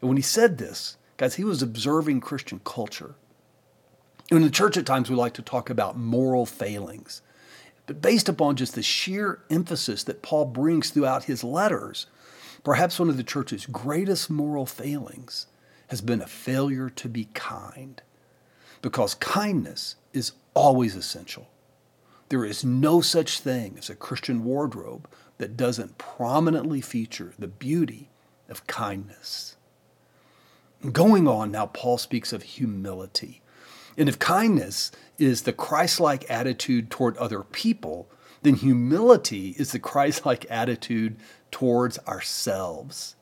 And 0.01 0.09
when 0.09 0.17
he 0.17 0.23
said 0.23 0.57
this, 0.57 0.97
guys, 1.19 1.35
he 1.35 1.45
was 1.45 1.61
observing 1.61 2.23
Christian 2.23 2.63
culture. 2.65 3.17
In 4.31 4.41
the 4.41 4.49
church, 4.49 4.79
at 4.79 4.87
times, 4.87 5.11
we 5.11 5.17
like 5.17 5.35
to 5.35 5.43
talk 5.43 5.69
about 5.69 5.99
moral 5.99 6.47
failings. 6.47 7.21
But 7.85 8.01
based 8.01 8.31
upon 8.31 8.57
just 8.57 8.75
the 8.75 8.83
sheer 8.83 9.41
emphasis 9.51 10.05
that 10.05 10.23
Paul 10.23 10.47
brings 10.47 10.89
throughout 10.89 11.25
his 11.25 11.45
letters, 11.45 12.07
perhaps 12.65 12.99
one 12.99 13.11
of 13.11 13.19
the 13.19 13.23
church's 13.23 13.67
greatest 13.67 14.31
moral 14.31 14.65
failings 14.65 15.49
has 15.89 16.01
been 16.01 16.23
a 16.23 16.27
failure 16.27 16.89
to 16.91 17.09
be 17.09 17.29
kind. 17.35 18.01
Because 18.81 19.15
kindness 19.15 19.97
is 20.13 20.33
always 20.55 20.95
essential. 20.95 21.49
There 22.29 22.45
is 22.45 22.65
no 22.65 23.01
such 23.01 23.41
thing 23.41 23.77
as 23.79 23.89
a 23.89 23.95
Christian 23.95 24.45
wardrobe 24.45 25.09
that 25.39 25.57
doesn't 25.57 25.99
prominently 25.99 26.81
feature 26.81 27.33
the 27.39 27.49
beauty 27.49 28.11
of 28.49 28.67
kindness. 28.67 29.57
Going 30.93 31.27
on 31.27 31.51
now, 31.51 31.67
Paul 31.67 31.99
speaks 31.99 32.33
of 32.33 32.43
humility. 32.43 33.41
And 33.97 34.09
if 34.09 34.19
kindness 34.19 34.93
is 35.19 35.43
the 35.43 35.53
Christ 35.53 35.99
like 35.99 36.31
attitude 36.31 36.91
toward 36.91 37.17
other 37.17 37.43
people, 37.43 38.09
then 38.43 38.55
humility 38.55 39.57
is 39.59 39.73
the 39.73 39.81
Christ 39.81 40.25
like 40.25 40.47
attitude 40.51 41.17
towards 41.51 41.99
ourselves. 42.01 43.17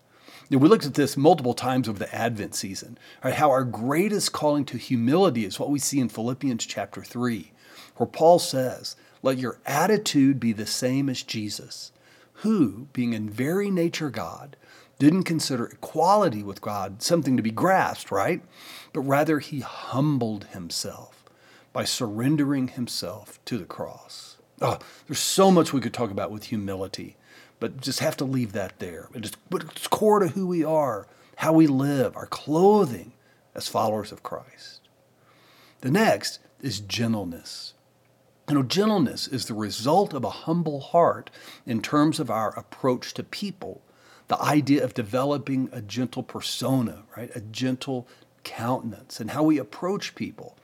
We 0.50 0.68
looked 0.68 0.86
at 0.86 0.94
this 0.94 1.16
multiple 1.16 1.54
times 1.54 1.88
over 1.88 1.98
the 1.98 2.14
Advent 2.14 2.54
season, 2.54 2.98
right? 3.24 3.34
How 3.34 3.50
our 3.50 3.64
greatest 3.64 4.32
calling 4.32 4.64
to 4.66 4.76
humility 4.76 5.44
is 5.44 5.58
what 5.58 5.70
we 5.70 5.80
see 5.80 5.98
in 5.98 6.08
Philippians 6.08 6.64
chapter 6.64 7.02
3, 7.02 7.50
where 7.96 8.06
Paul 8.06 8.38
says, 8.38 8.94
Let 9.22 9.38
your 9.38 9.58
attitude 9.66 10.38
be 10.38 10.52
the 10.52 10.66
same 10.66 11.08
as 11.08 11.24
Jesus, 11.24 11.90
who, 12.34 12.86
being 12.92 13.12
in 13.12 13.28
very 13.28 13.70
nature 13.70 14.10
God, 14.10 14.56
didn't 14.98 15.24
consider 15.24 15.66
equality 15.66 16.42
with 16.42 16.60
God 16.60 17.02
something 17.02 17.36
to 17.36 17.42
be 17.42 17.50
grasped, 17.50 18.10
right? 18.10 18.40
But 18.92 19.00
rather 19.00 19.40
he 19.40 19.60
humbled 19.60 20.44
himself 20.52 21.24
by 21.72 21.84
surrendering 21.84 22.68
himself 22.68 23.38
to 23.46 23.58
the 23.58 23.64
cross. 23.64 24.36
Oh, 24.62 24.78
there's 25.06 25.18
so 25.18 25.50
much 25.50 25.72
we 25.72 25.80
could 25.80 25.92
talk 25.92 26.10
about 26.10 26.30
with 26.30 26.44
humility 26.44 27.16
but 27.60 27.80
just 27.80 28.00
have 28.00 28.16
to 28.18 28.24
leave 28.24 28.52
that 28.52 28.78
there. 28.78 29.08
It 29.14 29.24
is, 29.24 29.32
but 29.50 29.62
it's 29.62 29.86
core 29.86 30.20
to 30.20 30.28
who 30.28 30.46
we 30.46 30.64
are, 30.64 31.06
how 31.36 31.52
we 31.52 31.66
live, 31.66 32.16
our 32.16 32.26
clothing 32.26 33.12
as 33.54 33.68
followers 33.68 34.12
of 34.12 34.22
Christ. 34.22 34.80
The 35.80 35.90
next 35.90 36.38
is 36.60 36.80
gentleness. 36.80 37.74
You 38.48 38.54
know, 38.54 38.62
gentleness 38.62 39.26
is 39.26 39.46
the 39.46 39.54
result 39.54 40.14
of 40.14 40.24
a 40.24 40.30
humble 40.30 40.80
heart 40.80 41.30
in 41.66 41.82
terms 41.82 42.20
of 42.20 42.30
our 42.30 42.56
approach 42.56 43.12
to 43.14 43.24
people. 43.24 43.82
The 44.28 44.40
idea 44.40 44.84
of 44.84 44.94
developing 44.94 45.68
a 45.72 45.80
gentle 45.80 46.22
persona, 46.22 47.04
right? 47.16 47.30
A 47.34 47.40
gentle 47.40 48.06
countenance 48.44 49.18
and 49.18 49.30
how 49.32 49.42
we 49.42 49.58
approach 49.58 50.14
people. 50.14 50.56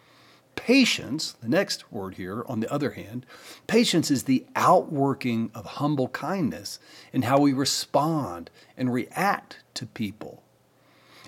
Patience, 0.55 1.33
the 1.33 1.49
next 1.49 1.91
word 1.91 2.15
here, 2.15 2.45
on 2.47 2.61
the 2.61 2.73
other 2.73 2.91
hand, 2.93 3.27
patience 3.67 4.11
is 4.11 4.25
the 4.25 4.47
outworking 4.55 5.51
of 5.55 5.65
humble 5.65 6.09
kindness 6.09 6.79
in 7.13 7.23
how 7.23 7.41
we 7.41 7.53
respond 7.53 8.51
and 8.77 8.93
react 8.93 9.61
to 9.75 9.87
people. 9.87 10.43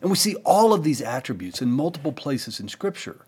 And 0.00 0.10
we 0.10 0.16
see 0.16 0.36
all 0.44 0.72
of 0.72 0.84
these 0.84 1.00
attributes 1.00 1.62
in 1.62 1.70
multiple 1.70 2.12
places 2.12 2.60
in 2.60 2.68
Scripture. 2.68 3.24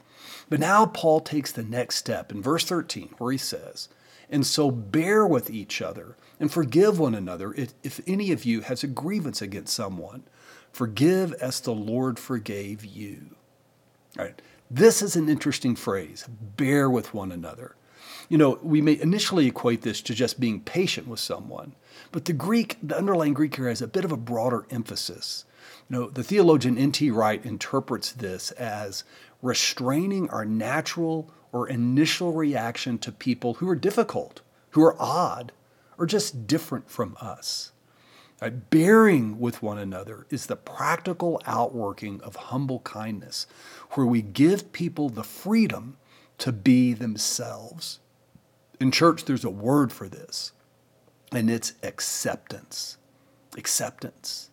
But 0.48 0.60
now 0.60 0.86
Paul 0.86 1.20
takes 1.20 1.50
the 1.50 1.62
next 1.62 1.96
step 1.96 2.30
in 2.30 2.42
verse 2.42 2.64
13, 2.64 3.14
where 3.18 3.32
he 3.32 3.38
says, 3.38 3.88
And 4.30 4.46
so 4.46 4.70
bear 4.70 5.26
with 5.26 5.50
each 5.50 5.80
other 5.80 6.16
and 6.38 6.52
forgive 6.52 6.98
one 6.98 7.14
another 7.14 7.54
if, 7.54 7.72
if 7.82 8.00
any 8.06 8.30
of 8.30 8.44
you 8.44 8.60
has 8.60 8.84
a 8.84 8.88
grievance 8.88 9.40
against 9.40 9.74
someone. 9.74 10.24
Forgive 10.70 11.32
as 11.34 11.60
the 11.60 11.74
Lord 11.74 12.18
forgave 12.18 12.84
you. 12.84 13.34
All 14.18 14.26
right. 14.26 14.42
This 14.70 15.00
is 15.00 15.14
an 15.14 15.28
interesting 15.28 15.76
phrase 15.76 16.26
bear 16.28 16.90
with 16.90 17.14
one 17.14 17.30
another. 17.30 17.76
You 18.28 18.36
know, 18.36 18.58
we 18.62 18.80
may 18.80 19.00
initially 19.00 19.46
equate 19.46 19.82
this 19.82 20.00
to 20.02 20.14
just 20.14 20.40
being 20.40 20.60
patient 20.60 21.06
with 21.06 21.20
someone, 21.20 21.76
but 22.10 22.24
the 22.24 22.32
Greek, 22.32 22.76
the 22.82 22.96
underlying 22.96 23.34
Greek 23.34 23.54
here 23.54 23.68
has 23.68 23.80
a 23.80 23.86
bit 23.86 24.04
of 24.04 24.10
a 24.10 24.16
broader 24.16 24.66
emphasis. 24.70 25.44
You 25.88 25.96
know, 25.96 26.10
the 26.10 26.24
theologian 26.24 26.76
N.T. 26.76 27.12
Wright 27.12 27.44
interprets 27.46 28.10
this 28.10 28.50
as 28.52 29.04
restraining 29.40 30.28
our 30.30 30.44
natural 30.44 31.30
or 31.52 31.68
initial 31.68 32.32
reaction 32.32 32.98
to 32.98 33.12
people 33.12 33.54
who 33.54 33.68
are 33.68 33.76
difficult, 33.76 34.40
who 34.70 34.82
are 34.82 35.00
odd, 35.00 35.52
or 35.96 36.06
just 36.06 36.48
different 36.48 36.90
from 36.90 37.16
us. 37.20 37.70
Right? 38.40 38.70
Bearing 38.70 39.40
with 39.40 39.62
one 39.62 39.78
another 39.78 40.26
is 40.28 40.46
the 40.46 40.56
practical 40.56 41.40
outworking 41.46 42.20
of 42.20 42.36
humble 42.36 42.80
kindness, 42.80 43.46
where 43.92 44.06
we 44.06 44.20
give 44.20 44.72
people 44.72 45.08
the 45.08 45.24
freedom 45.24 45.96
to 46.38 46.52
be 46.52 46.92
themselves. 46.92 48.00
In 48.78 48.90
church, 48.90 49.24
there's 49.24 49.44
a 49.44 49.50
word 49.50 49.90
for 49.92 50.08
this, 50.08 50.52
and 51.32 51.48
it's 51.50 51.72
acceptance. 51.82 52.98
Acceptance. 53.56 54.50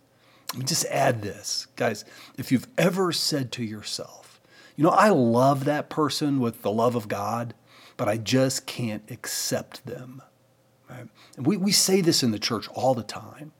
Let 0.53 0.59
me 0.59 0.65
just 0.65 0.85
add 0.85 1.21
this. 1.21 1.67
Guys, 1.75 2.05
if 2.37 2.51
you've 2.51 2.67
ever 2.77 3.11
said 3.11 3.51
to 3.53 3.63
yourself, 3.63 4.39
you 4.75 4.83
know, 4.83 4.91
I 4.91 5.09
love 5.09 5.65
that 5.65 5.89
person 5.89 6.39
with 6.39 6.61
the 6.61 6.71
love 6.71 6.95
of 6.95 7.07
God, 7.07 7.53
but 7.97 8.07
I 8.07 8.17
just 8.17 8.65
can't 8.65 9.03
accept 9.11 9.85
them. 9.85 10.21
Right? 10.89 11.07
And 11.35 11.45
we, 11.45 11.57
we 11.57 11.71
say 11.71 12.01
this 12.01 12.23
in 12.23 12.31
the 12.31 12.39
church 12.39 12.69
all 12.69 12.93
the 12.93 13.03
time. 13.03 13.51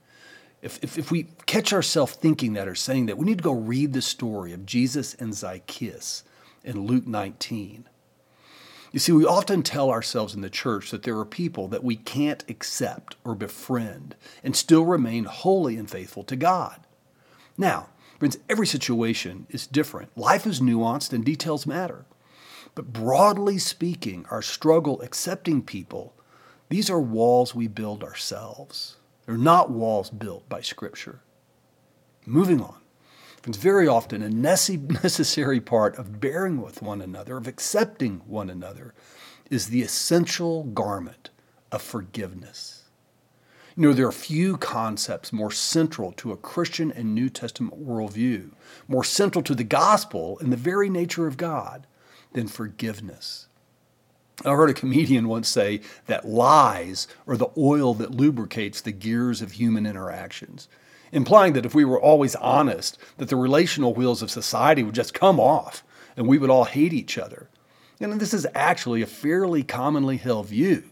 If, 0.63 0.79
if, 0.82 0.98
if 0.98 1.12
we 1.12 1.27
catch 1.46 1.74
ourselves 1.74 2.13
thinking 2.13 2.53
that 2.53 2.70
or 2.70 2.74
saying 2.74 3.08
that, 3.08 3.17
we 3.17 3.25
need 3.25 3.39
to 3.39 3.43
go 3.43 3.51
read 3.51 3.91
the 3.91 4.01
story 4.01 4.53
of 4.53 4.65
Jesus 4.65 5.13
and 5.13 5.36
Zacchaeus 5.36 6.24
in 6.63 6.88
Luke 6.88 7.05
19. 7.05 7.89
You 8.93 9.00
see, 9.00 9.12
we 9.12 9.25
often 9.25 9.62
tell 9.62 9.89
ourselves 9.89 10.34
in 10.34 10.39
the 10.39 10.50
church 10.50 10.89
that 10.91 11.03
there 11.03 11.17
are 11.20 11.25
people 11.25 11.67
that 11.67 11.84
we 11.84 11.98
can't 11.98 12.46
accept 12.48 13.17
or 13.25 13.36
befriend 13.36 14.15
and 14.41 14.55
still 14.55 14.86
remain 14.86 15.25
holy 15.25 15.75
and 15.75 15.89
faithful 15.89 16.24
to 16.24 16.38
God. 16.38 16.79
Now, 17.58 17.89
friends, 18.17 18.38
every 18.48 18.67
situation 18.67 19.48
is 19.50 19.67
different. 19.67 20.17
Life 20.17 20.48
is 20.48 20.62
nuanced 20.62 21.12
and 21.12 21.25
details 21.25 21.67
matter. 21.67 22.05
But 22.74 22.93
broadly 22.93 23.58
speaking, 23.58 24.25
our 24.32 24.41
struggle 24.41 25.01
accepting 25.01 25.62
people, 25.62 26.13
these 26.70 26.89
are 26.89 27.01
walls 27.01 27.53
we 27.53 27.67
build 27.67 28.01
ourselves. 28.01 28.96
They're 29.25 29.38
not 29.38 29.72
walls 29.72 30.10
built 30.10 30.48
by 30.50 30.62
Scripture. 30.62 31.22
Moving 32.25 32.62
on. 32.62 32.77
It's 33.46 33.58
very 33.58 33.88
often 33.88 34.22
a 34.22 34.30
necessary 35.03 35.60
part 35.60 35.98
of 35.98 36.20
bearing 36.20 36.62
with 36.62 36.82
one 36.82 37.01
another, 37.01 37.38
of 37.38 37.48
accepting 37.48 38.22
one 38.25 38.50
another, 38.50 38.94
is 39.50 39.68
the 39.68 39.82
essential 39.82 40.63
garment 40.63 41.30
of 41.72 41.82
forgiveness. 41.82 42.84
You 43.75 43.88
know, 43.88 43.94
there 43.94 44.08
are 44.08 44.12
few 44.12 44.58
concepts 44.58 45.34
more 45.34 45.51
central 45.51 46.12
to 46.13 46.32
a 46.32 46.38
Christian 46.38 46.92
and 46.92 47.15
New 47.15 47.30
Testament 47.30 47.84
worldview, 47.84 48.51
more 48.88 49.04
central 49.04 49.43
to 49.43 49.56
the 49.56 49.63
gospel 49.63 50.38
and 50.39 50.52
the 50.52 50.58
very 50.58 50.89
nature 50.89 51.28
of 51.28 51.38
God 51.38 51.88
than 52.34 52.47
forgiveness. 52.47 53.47
I 54.43 54.52
heard 54.52 54.69
a 54.69 54.74
comedian 54.74 55.28
once 55.28 55.48
say 55.48 55.82
that 56.08 56.28
lies 56.28 57.08
are 57.28 57.38
the 57.38 57.52
oil 57.58 57.93
that 57.96 58.12
lubricates 58.12 58.82
the 58.82 58.91
gears 58.91 59.41
of 59.41 59.54
human 59.54 59.86
interactions, 59.86 60.67
implying 61.12 61.54
that 61.54 61.65
if 61.65 61.76
we 61.76 61.86
were 61.86 62.02
always 62.02 62.36
honest, 62.36 62.98
that 63.17 63.30
the 63.30 63.36
relational 63.36 63.93
wheels 63.93 64.22
of 64.22 64.32
society 64.32 64.82
would 64.82 64.96
just 64.96 65.13
come 65.13 65.39
off 65.39 65.84
and 66.17 66.28
we 66.28 66.38
would 66.38 66.50
all 66.50 66.65
hate 66.65 66.93
each 66.93 67.17
other. 67.17 67.48
And 68.00 68.19
this 68.19 68.34
is 68.34 68.48
actually 68.56 69.02
a 69.02 69.08
fairly 69.08 69.63
commonly 69.63 70.17
held 70.17 70.48
view. 70.48 70.84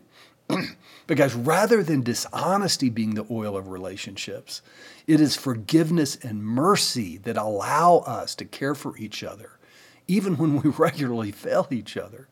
because 1.08 1.34
rather 1.34 1.84
than 1.84 2.01
dishonesty 2.01 2.89
being 2.89 3.15
the 3.15 3.25
oil 3.30 3.58
of 3.58 3.67
relationships, 3.67 4.62
it 5.08 5.19
is 5.19 5.36
forgiveness 5.36 6.17
and 6.21 6.43
mercy 6.43 7.17
that 7.17 7.38
allow 7.38 7.97
us 7.99 8.36
to 8.36 8.45
care 8.45 8.75
for 8.75 8.97
each 8.97 9.23
other, 9.23 9.60
even 10.08 10.38
when 10.38 10.62
we 10.62 10.69
regularly 10.77 11.32
fail 11.32 11.67
each 11.71 11.97
other. 11.97 12.27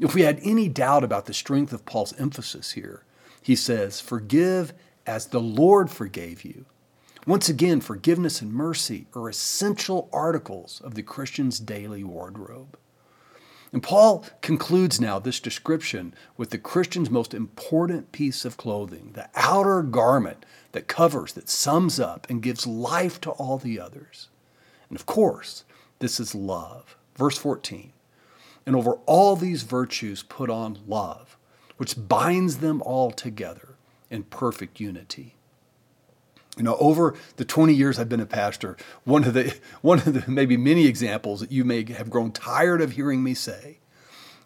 If 0.00 0.14
we 0.14 0.22
had 0.22 0.40
any 0.42 0.70
doubt 0.70 1.04
about 1.04 1.26
the 1.26 1.34
strength 1.34 1.74
of 1.74 1.84
Paul's 1.84 2.18
emphasis 2.18 2.72
here, 2.72 3.04
he 3.42 3.54
says, 3.54 4.00
Forgive 4.00 4.72
as 5.06 5.26
the 5.26 5.40
Lord 5.40 5.90
forgave 5.90 6.42
you. 6.42 6.64
Once 7.26 7.50
again, 7.50 7.82
forgiveness 7.82 8.40
and 8.40 8.50
mercy 8.50 9.06
are 9.14 9.28
essential 9.28 10.08
articles 10.10 10.80
of 10.82 10.94
the 10.94 11.02
Christian's 11.02 11.60
daily 11.60 12.02
wardrobe. 12.02 12.78
And 13.72 13.82
Paul 13.82 14.24
concludes 14.40 15.02
now 15.02 15.18
this 15.18 15.38
description 15.38 16.14
with 16.38 16.48
the 16.48 16.58
Christian's 16.58 17.10
most 17.10 17.34
important 17.34 18.10
piece 18.10 18.46
of 18.46 18.56
clothing, 18.56 19.10
the 19.12 19.28
outer 19.34 19.82
garment 19.82 20.46
that 20.72 20.88
covers, 20.88 21.34
that 21.34 21.50
sums 21.50 22.00
up, 22.00 22.26
and 22.30 22.42
gives 22.42 22.66
life 22.66 23.20
to 23.20 23.30
all 23.32 23.58
the 23.58 23.78
others. 23.78 24.28
And 24.88 24.98
of 24.98 25.04
course, 25.04 25.64
this 25.98 26.18
is 26.18 26.34
love. 26.34 26.96
Verse 27.16 27.36
14 27.36 27.92
and 28.66 28.76
over 28.76 28.94
all 29.06 29.36
these 29.36 29.62
virtues 29.62 30.22
put 30.22 30.50
on 30.50 30.78
love, 30.86 31.36
which 31.76 31.94
binds 31.96 32.58
them 32.58 32.82
all 32.82 33.10
together 33.10 33.76
in 34.10 34.24
perfect 34.24 34.80
unity. 34.80 35.34
You 36.56 36.64
know, 36.64 36.76
over 36.78 37.14
the 37.36 37.44
20 37.44 37.72
years 37.72 37.98
I've 37.98 38.08
been 38.08 38.20
a 38.20 38.26
pastor, 38.26 38.76
one 39.04 39.24
of 39.24 39.34
the 39.34 39.56
one 39.80 39.98
of 40.00 40.12
the 40.12 40.30
maybe 40.30 40.56
many 40.56 40.86
examples 40.86 41.40
that 41.40 41.52
you 41.52 41.64
may 41.64 41.90
have 41.92 42.10
grown 42.10 42.32
tired 42.32 42.82
of 42.82 42.92
hearing 42.92 43.22
me 43.22 43.34
say 43.34 43.78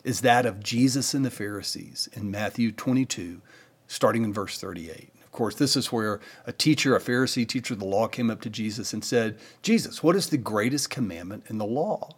is 0.05 0.21
that 0.21 0.45
of 0.45 0.63
Jesus 0.63 1.15
and 1.15 1.25
the 1.25 1.31
Pharisees 1.31 2.09
in 2.13 2.31
Matthew 2.31 2.71
22, 2.71 3.41
starting 3.89 4.23
in 4.23 4.35
verse 4.35 4.59
38. 4.59 5.11
Of 5.25 5.33
course, 5.33 5.55
this 5.55 5.77
is 5.77 5.91
where 5.91 6.21
a 6.47 6.53
teacher, 6.53 6.95
a 6.95 7.01
Pharisee 7.01 7.49
teacher 7.49 7.73
of 7.73 7.81
the 7.81 7.87
law, 7.87 8.07
came 8.07 8.31
up 8.31 8.43
to 8.43 8.51
Jesus 8.51 8.93
and 8.93 9.03
said, 9.03 9.39
Jesus, 9.63 10.03
what 10.03 10.15
is 10.15 10.29
the 10.29 10.37
greatest 10.37 10.91
commandment 10.91 11.45
in 11.49 11.57
the 11.57 11.65
law? 11.65 12.17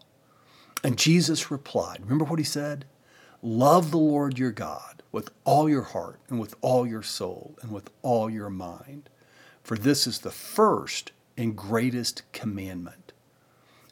And 0.86 0.96
Jesus 0.96 1.50
replied, 1.50 2.02
Remember 2.02 2.24
what 2.24 2.38
he 2.38 2.44
said? 2.44 2.84
Love 3.42 3.90
the 3.90 3.98
Lord 3.98 4.38
your 4.38 4.52
God 4.52 5.02
with 5.10 5.30
all 5.42 5.68
your 5.68 5.82
heart 5.82 6.20
and 6.28 6.38
with 6.38 6.54
all 6.60 6.86
your 6.86 7.02
soul 7.02 7.56
and 7.60 7.72
with 7.72 7.90
all 8.02 8.30
your 8.30 8.50
mind. 8.50 9.08
For 9.64 9.76
this 9.76 10.06
is 10.06 10.20
the 10.20 10.30
first 10.30 11.10
and 11.36 11.56
greatest 11.56 12.22
commandment. 12.30 13.12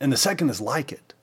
And 0.00 0.12
the 0.12 0.16
second 0.16 0.50
is 0.50 0.60
like 0.60 0.92
it 0.92 1.14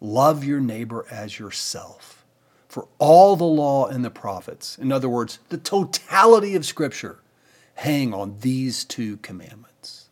love 0.00 0.44
your 0.44 0.60
neighbor 0.60 1.04
as 1.10 1.38
yourself. 1.38 2.24
For 2.66 2.88
all 2.98 3.36
the 3.36 3.44
law 3.44 3.86
and 3.86 4.02
the 4.02 4.10
prophets, 4.10 4.78
in 4.78 4.90
other 4.90 5.10
words, 5.10 5.40
the 5.50 5.58
totality 5.58 6.54
of 6.54 6.64
Scripture, 6.64 7.18
hang 7.74 8.14
on 8.14 8.38
these 8.40 8.82
two 8.82 9.18
commandments 9.18 10.08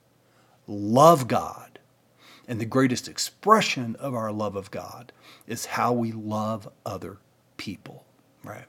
love 0.67 1.27
God 1.27 1.76
and 2.49 2.61
the 2.61 2.67
greatest 2.67 3.09
expression 3.09 3.97
of 3.97 4.15
our 4.15 4.33
love 4.33 4.57
of 4.57 4.71
God 4.71 5.13
is 5.47 5.67
how 5.67 5.93
we 5.93 6.13
love 6.13 6.69
other 6.85 7.19
people, 7.57 8.05
right? 8.45 8.67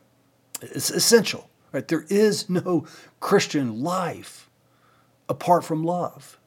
It's 0.62 0.90
essential, 0.90 1.50
right? 1.72 1.88
There 1.88 2.06
is 2.10 2.50
no 2.50 2.88
Christian 3.20 3.82
life 3.84 4.50
apart 5.30 5.64
from 5.64 5.84
love. 5.84 6.40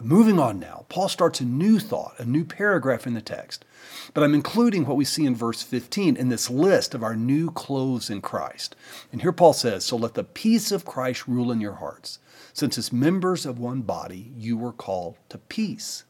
Moving 0.00 0.40
on 0.40 0.58
now, 0.58 0.86
Paul 0.88 1.08
starts 1.08 1.40
a 1.40 1.44
new 1.44 1.78
thought, 1.78 2.18
a 2.18 2.24
new 2.24 2.44
paragraph 2.44 3.06
in 3.06 3.14
the 3.14 3.22
text. 3.22 3.64
But 4.12 4.24
I'm 4.24 4.34
including 4.34 4.86
what 4.86 4.96
we 4.96 5.04
see 5.04 5.24
in 5.24 5.36
verse 5.36 5.62
15 5.62 6.16
in 6.16 6.28
this 6.28 6.50
list 6.50 6.94
of 6.94 7.02
our 7.02 7.14
new 7.14 7.50
clothes 7.50 8.10
in 8.10 8.20
Christ. 8.20 8.74
And 9.12 9.22
here 9.22 9.32
Paul 9.32 9.52
says, 9.52 9.84
So 9.84 9.96
let 9.96 10.14
the 10.14 10.24
peace 10.24 10.72
of 10.72 10.84
Christ 10.84 11.28
rule 11.28 11.52
in 11.52 11.60
your 11.60 11.74
hearts, 11.74 12.18
since 12.52 12.76
as 12.76 12.92
members 12.92 13.46
of 13.46 13.58
one 13.58 13.82
body 13.82 14.32
you 14.36 14.56
were 14.56 14.72
called 14.72 15.16
to 15.28 15.38
peace 15.38 16.04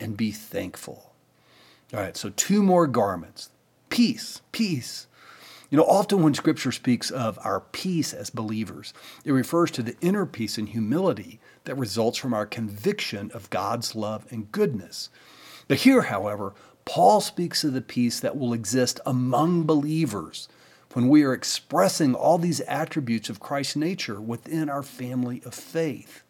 and 0.00 0.16
be 0.16 0.32
thankful. 0.32 1.12
All 1.92 2.00
right, 2.00 2.16
so 2.16 2.30
two 2.30 2.62
more 2.62 2.86
garments 2.86 3.50
peace, 3.90 4.42
peace. 4.52 5.06
You 5.70 5.76
know, 5.76 5.84
often 5.84 6.22
when 6.22 6.32
Scripture 6.32 6.72
speaks 6.72 7.10
of 7.10 7.38
our 7.42 7.60
peace 7.60 8.14
as 8.14 8.30
believers, 8.30 8.94
it 9.24 9.32
refers 9.32 9.70
to 9.72 9.82
the 9.82 9.96
inner 10.00 10.24
peace 10.24 10.56
and 10.56 10.68
humility 10.68 11.40
that 11.64 11.76
results 11.76 12.16
from 12.16 12.32
our 12.32 12.46
conviction 12.46 13.30
of 13.32 13.50
God's 13.50 13.94
love 13.94 14.26
and 14.30 14.50
goodness. 14.50 15.10
But 15.66 15.78
here, 15.78 16.02
however, 16.02 16.54
Paul 16.86 17.20
speaks 17.20 17.64
of 17.64 17.74
the 17.74 17.82
peace 17.82 18.18
that 18.20 18.38
will 18.38 18.54
exist 18.54 18.98
among 19.04 19.64
believers 19.64 20.48
when 20.94 21.08
we 21.08 21.22
are 21.22 21.34
expressing 21.34 22.14
all 22.14 22.38
these 22.38 22.60
attributes 22.62 23.28
of 23.28 23.40
Christ's 23.40 23.76
nature 23.76 24.20
within 24.20 24.70
our 24.70 24.82
family 24.82 25.42
of 25.44 25.52
faith. 25.54 26.22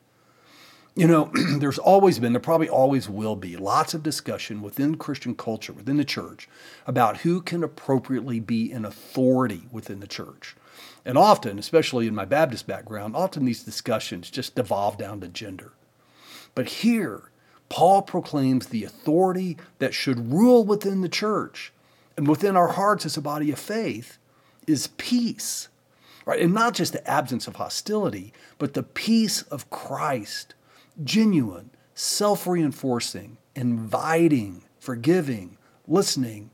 You 0.99 1.07
know, 1.07 1.31
there's 1.59 1.79
always 1.79 2.19
been, 2.19 2.33
there 2.33 2.41
probably 2.41 2.69
always 2.69 3.09
will 3.09 3.37
be, 3.37 3.57
lots 3.57 3.95
of 3.95 4.03
discussion 4.03 4.63
within 4.63 4.97
Christian 4.97 5.37
culture, 5.37 5.73
within 5.73 5.97
the 5.97 6.05
church, 6.05 6.49
about 6.89 7.19
who 7.19 7.41
can 7.41 7.63
appropriately 7.63 8.41
be 8.41 8.73
an 8.73 8.85
authority 8.85 9.69
within 9.71 10.01
the 10.01 10.09
church. 10.09 10.57
And 11.05 11.17
often, 11.17 11.57
especially 11.57 12.09
in 12.09 12.17
my 12.17 12.25
Baptist 12.25 12.67
background, 12.67 13.15
often 13.15 13.45
these 13.45 13.63
discussions 13.63 14.29
just 14.29 14.57
devolve 14.57 14.99
down 14.99 15.21
to 15.21 15.29
gender. 15.29 15.71
But 16.57 16.67
here, 16.67 17.31
Paul 17.69 18.03
proclaims 18.03 18.67
the 18.67 18.83
authority 18.83 19.57
that 19.79 19.95
should 19.95 20.33
rule 20.33 20.65
within 20.65 21.03
the 21.03 21.09
church 21.09 21.73
and 22.17 22.27
within 22.27 22.57
our 22.57 22.73
hearts 22.73 23.07
as 23.07 23.17
a 23.17 23.23
body 23.23 23.53
of 23.53 23.61
faith 23.61 24.19
is 24.67 24.89
peace. 24.97 25.69
Right? 26.27 26.41
And 26.41 26.53
not 26.53 26.75
just 26.75 26.93
the 26.93 27.09
absence 27.09 27.47
of 27.47 27.55
hostility, 27.57 28.33
but 28.59 28.75
the 28.75 28.83
peace 28.83 29.43
of 29.43 29.71
Christ 29.71 30.55
genuine, 31.05 31.71
self 31.95 32.47
reinforcing, 32.47 33.39
inviting, 33.55 34.63
forgiving, 34.79 35.59
listening, 35.87 36.51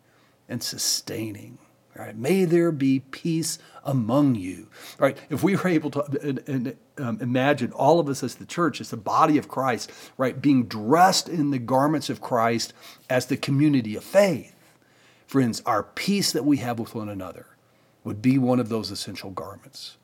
and 0.48 0.62
sustaining. 0.62 1.58
Right? 1.96 2.16
May 2.16 2.44
there 2.44 2.72
be 2.72 3.00
peace 3.00 3.58
among 3.84 4.34
you. 4.34 4.68
Right? 4.98 5.16
If 5.30 5.44
we 5.44 5.54
were 5.54 5.68
able 5.68 5.90
to 5.92 6.74
uh, 6.98 7.02
um, 7.02 7.18
imagine 7.20 7.70
all 7.72 8.00
of 8.00 8.08
us 8.08 8.24
as 8.24 8.34
the 8.34 8.46
church, 8.46 8.80
as 8.80 8.90
the 8.90 8.96
body 8.96 9.38
of 9.38 9.46
Christ, 9.46 9.92
right, 10.18 10.40
being 10.40 10.64
dressed 10.64 11.28
in 11.28 11.52
the 11.52 11.58
garments 11.60 12.10
of 12.10 12.20
Christ 12.20 12.72
as 13.08 13.26
the 13.26 13.36
community 13.36 13.94
of 13.94 14.02
faith, 14.02 14.56
friends, 15.28 15.62
our 15.66 15.84
peace 15.84 16.32
that 16.32 16.44
we 16.44 16.56
have 16.56 16.80
with 16.80 16.96
one 16.96 17.08
another 17.08 17.46
would 18.02 18.20
be 18.20 18.38
one 18.38 18.58
of 18.58 18.68
those 18.68 18.90
essential 18.90 19.30
garments. 19.30 19.96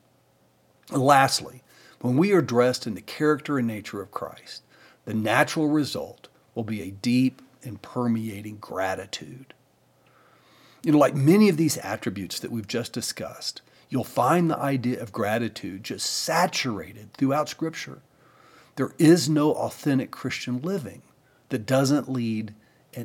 And 0.90 1.02
lastly, 1.02 1.62
when 2.00 2.16
we 2.16 2.32
are 2.32 2.42
dressed 2.42 2.86
in 2.86 2.94
the 2.94 3.00
character 3.00 3.58
and 3.58 3.66
nature 3.66 4.00
of 4.00 4.10
Christ, 4.10 4.62
the 5.04 5.14
natural 5.14 5.68
result 5.68 6.28
will 6.54 6.64
be 6.64 6.82
a 6.82 6.90
deep 6.90 7.42
and 7.62 7.80
permeating 7.80 8.56
gratitude. 8.56 9.54
You 10.82 10.92
know, 10.92 10.98
like 10.98 11.14
many 11.14 11.48
of 11.48 11.58
these 11.58 11.76
attributes 11.78 12.40
that 12.40 12.50
we've 12.50 12.66
just 12.66 12.92
discussed, 12.92 13.60
you'll 13.90 14.04
find 14.04 14.50
the 14.50 14.58
idea 14.58 15.00
of 15.00 15.12
gratitude 15.12 15.84
just 15.84 16.06
saturated 16.06 17.12
throughout 17.14 17.50
Scripture. 17.50 18.00
There 18.76 18.94
is 18.98 19.28
no 19.28 19.52
authentic 19.52 20.10
Christian 20.10 20.62
living 20.62 21.02
that 21.50 21.66
doesn't 21.66 22.08
lead, 22.08 22.54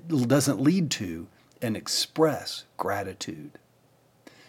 doesn't 0.07 0.61
lead 0.61 0.89
to 0.91 1.27
and 1.61 1.75
express 1.75 2.63
gratitude. 2.77 3.59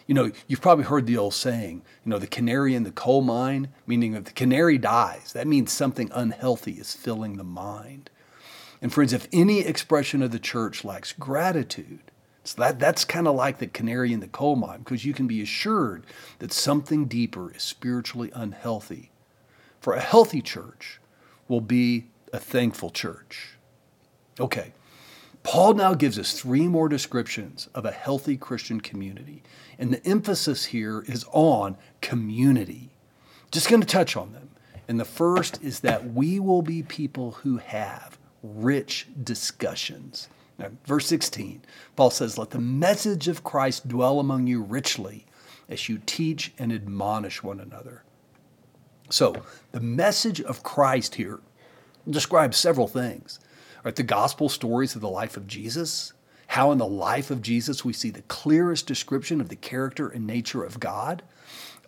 You 0.07 0.13
know, 0.15 0.31
you've 0.47 0.61
probably 0.61 0.85
heard 0.85 1.05
the 1.05 1.17
old 1.17 1.33
saying, 1.33 1.83
you 2.05 2.09
know, 2.09 2.17
the 2.17 2.27
canary 2.27 2.73
in 2.73 2.83
the 2.83 2.91
coal 2.91 3.21
mine, 3.21 3.67
meaning 3.85 4.13
if 4.13 4.23
the 4.23 4.31
canary 4.31 4.77
dies, 4.77 5.33
that 5.33 5.47
means 5.47 5.71
something 5.71 6.09
unhealthy 6.13 6.73
is 6.73 6.93
filling 6.93 7.35
the 7.35 7.43
mind. 7.43 8.09
And 8.81 8.93
friends, 8.93 9.11
if 9.11 9.27
any 9.33 9.59
expression 9.59 10.21
of 10.21 10.31
the 10.31 10.39
church 10.39 10.85
lacks 10.85 11.11
gratitude, 11.11 12.11
so 12.45 12.61
that, 12.61 12.79
that's 12.79 13.03
kind 13.03 13.27
of 13.27 13.35
like 13.35 13.57
the 13.57 13.67
canary 13.67 14.13
in 14.13 14.21
the 14.21 14.27
coal 14.29 14.55
mine, 14.55 14.79
because 14.79 15.03
you 15.03 15.13
can 15.13 15.27
be 15.27 15.41
assured 15.41 16.05
that 16.39 16.53
something 16.53 17.05
deeper 17.05 17.53
is 17.53 17.61
spiritually 17.61 18.31
unhealthy. 18.33 19.11
For 19.81 19.93
a 19.93 19.99
healthy 19.99 20.41
church 20.41 21.01
will 21.49 21.59
be 21.59 22.07
a 22.31 22.39
thankful 22.39 22.91
church. 22.91 23.57
Okay, 24.39 24.71
Paul 25.47 25.75
now 25.75 25.93
gives 25.93 26.19
us 26.19 26.33
three 26.33 26.67
more 26.67 26.89
descriptions 26.89 27.69
of 27.73 27.85
a 27.85 27.91
healthy 27.91 28.35
Christian 28.35 28.81
community. 28.81 29.43
And 29.79 29.93
the 29.93 30.05
emphasis 30.05 30.65
here 30.65 31.05
is 31.07 31.23
on 31.31 31.77
community. 32.01 32.89
Just 33.49 33.69
going 33.69 33.79
to 33.79 33.87
touch 33.87 34.17
on 34.17 34.33
them. 34.33 34.49
And 34.89 34.99
the 34.99 35.05
first 35.05 35.63
is 35.63 35.79
that 35.79 36.11
we 36.11 36.37
will 36.37 36.61
be 36.61 36.83
people 36.83 37.31
who 37.31 37.59
have 37.59 38.17
rich 38.43 39.07
discussions. 39.23 40.27
Now, 40.59 40.71
verse 40.85 41.07
16, 41.07 41.61
Paul 41.95 42.09
says, 42.09 42.37
Let 42.37 42.49
the 42.49 42.59
message 42.59 43.29
of 43.29 43.45
Christ 43.45 43.87
dwell 43.87 44.19
among 44.19 44.47
you 44.47 44.61
richly 44.61 45.27
as 45.69 45.87
you 45.87 46.01
teach 46.05 46.51
and 46.59 46.73
admonish 46.73 47.41
one 47.41 47.61
another. 47.61 48.03
So, 49.09 49.43
the 49.71 49.79
message 49.79 50.41
of 50.41 50.63
Christ 50.63 51.15
here 51.15 51.39
describes 52.09 52.57
several 52.57 52.89
things. 52.89 53.39
Right, 53.83 53.95
the 53.95 54.03
gospel 54.03 54.49
stories 54.49 54.95
of 54.95 55.01
the 55.01 55.09
life 55.09 55.37
of 55.37 55.47
Jesus, 55.47 56.13
how 56.47 56.71
in 56.71 56.77
the 56.77 56.87
life 56.87 57.31
of 57.31 57.41
Jesus 57.41 57.85
we 57.85 57.93
see 57.93 58.09
the 58.09 58.21
clearest 58.23 58.87
description 58.87 59.39
of 59.39 59.49
the 59.49 59.55
character 59.55 60.07
and 60.07 60.25
nature 60.25 60.63
of 60.63 60.79
God. 60.79 61.23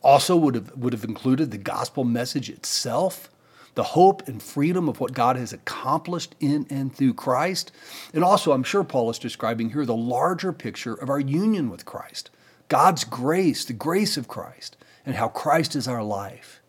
Also 0.01 0.35
would 0.37 0.55
have, 0.55 0.75
would 0.77 0.93
have 0.93 1.03
included 1.03 1.51
the 1.51 1.57
gospel 1.57 2.03
message 2.03 2.49
itself, 2.49 3.29
the 3.75 3.83
hope 3.83 4.27
and 4.27 4.41
freedom 4.41 4.87
of 4.87 4.99
what 4.99 5.13
God 5.13 5.35
has 5.35 5.51
accomplished 5.51 6.35
in 6.39 6.65
and 6.69 6.95
through 6.95 7.13
Christ. 7.13 7.71
And 8.13 8.23
also, 8.23 8.51
I'm 8.51 8.63
sure 8.63 8.83
Paul 8.83 9.09
is 9.09 9.19
describing 9.19 9.71
here 9.71 9.85
the 9.85 9.95
larger 9.95 10.53
picture 10.53 10.93
of 10.93 11.09
our 11.09 11.19
union 11.19 11.69
with 11.69 11.85
Christ, 11.85 12.29
God's 12.67 13.03
grace, 13.03 13.65
the 13.65 13.73
grace 13.73 14.15
of 14.15 14.27
Christ, 14.27 14.77
and 15.05 15.15
how 15.15 15.27
Christ 15.27 15.75
is 15.75 15.87
our 15.87 16.03
life. 16.03 16.61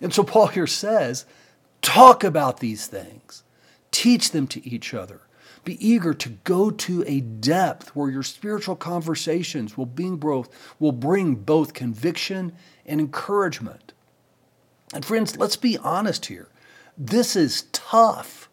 And 0.00 0.14
so 0.14 0.22
Paul 0.22 0.48
here 0.48 0.66
says, 0.66 1.24
talk 1.82 2.24
about 2.24 2.60
these 2.60 2.86
things. 2.86 3.42
Teach 3.90 4.30
them 4.30 4.46
to 4.48 4.66
each 4.66 4.94
other. 4.94 5.22
Be 5.64 5.86
eager 5.86 6.14
to 6.14 6.28
go 6.44 6.70
to 6.70 7.04
a 7.06 7.20
depth 7.20 7.94
where 7.94 8.10
your 8.10 8.22
spiritual 8.22 8.76
conversations 8.76 9.76
will 9.76 9.86
bring 9.86 10.16
both, 10.16 10.48
will 10.78 10.92
bring 10.92 11.34
both 11.34 11.74
conviction 11.74 12.52
and 12.86 13.00
encouragement. 13.00 13.92
And 14.94 15.04
friends, 15.04 15.36
let's 15.36 15.56
be 15.56 15.76
honest 15.78 16.26
here. 16.26 16.48
This 16.96 17.36
is 17.36 17.66
tough 17.72 18.48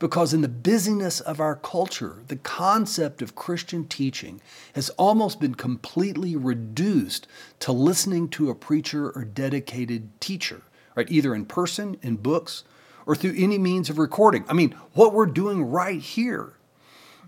because 0.00 0.32
in 0.32 0.40
the 0.40 0.48
busyness 0.48 1.20
of 1.20 1.40
our 1.40 1.54
culture, 1.54 2.22
the 2.26 2.36
concept 2.36 3.22
of 3.22 3.34
Christian 3.36 3.86
teaching 3.86 4.40
has 4.74 4.90
almost 4.90 5.38
been 5.38 5.54
completely 5.54 6.34
reduced 6.34 7.28
to 7.60 7.70
listening 7.70 8.28
to 8.30 8.50
a 8.50 8.54
preacher 8.54 9.10
or 9.10 9.24
dedicated 9.24 10.18
teacher, 10.20 10.62
right? 10.96 11.10
Either 11.10 11.34
in 11.34 11.44
person, 11.44 11.96
in 12.02 12.16
books, 12.16 12.64
or 13.10 13.16
through 13.16 13.34
any 13.36 13.58
means 13.58 13.90
of 13.90 13.98
recording. 13.98 14.44
I 14.48 14.52
mean, 14.52 14.70
what 14.94 15.12
we're 15.12 15.26
doing 15.26 15.64
right 15.64 16.00
here. 16.00 16.52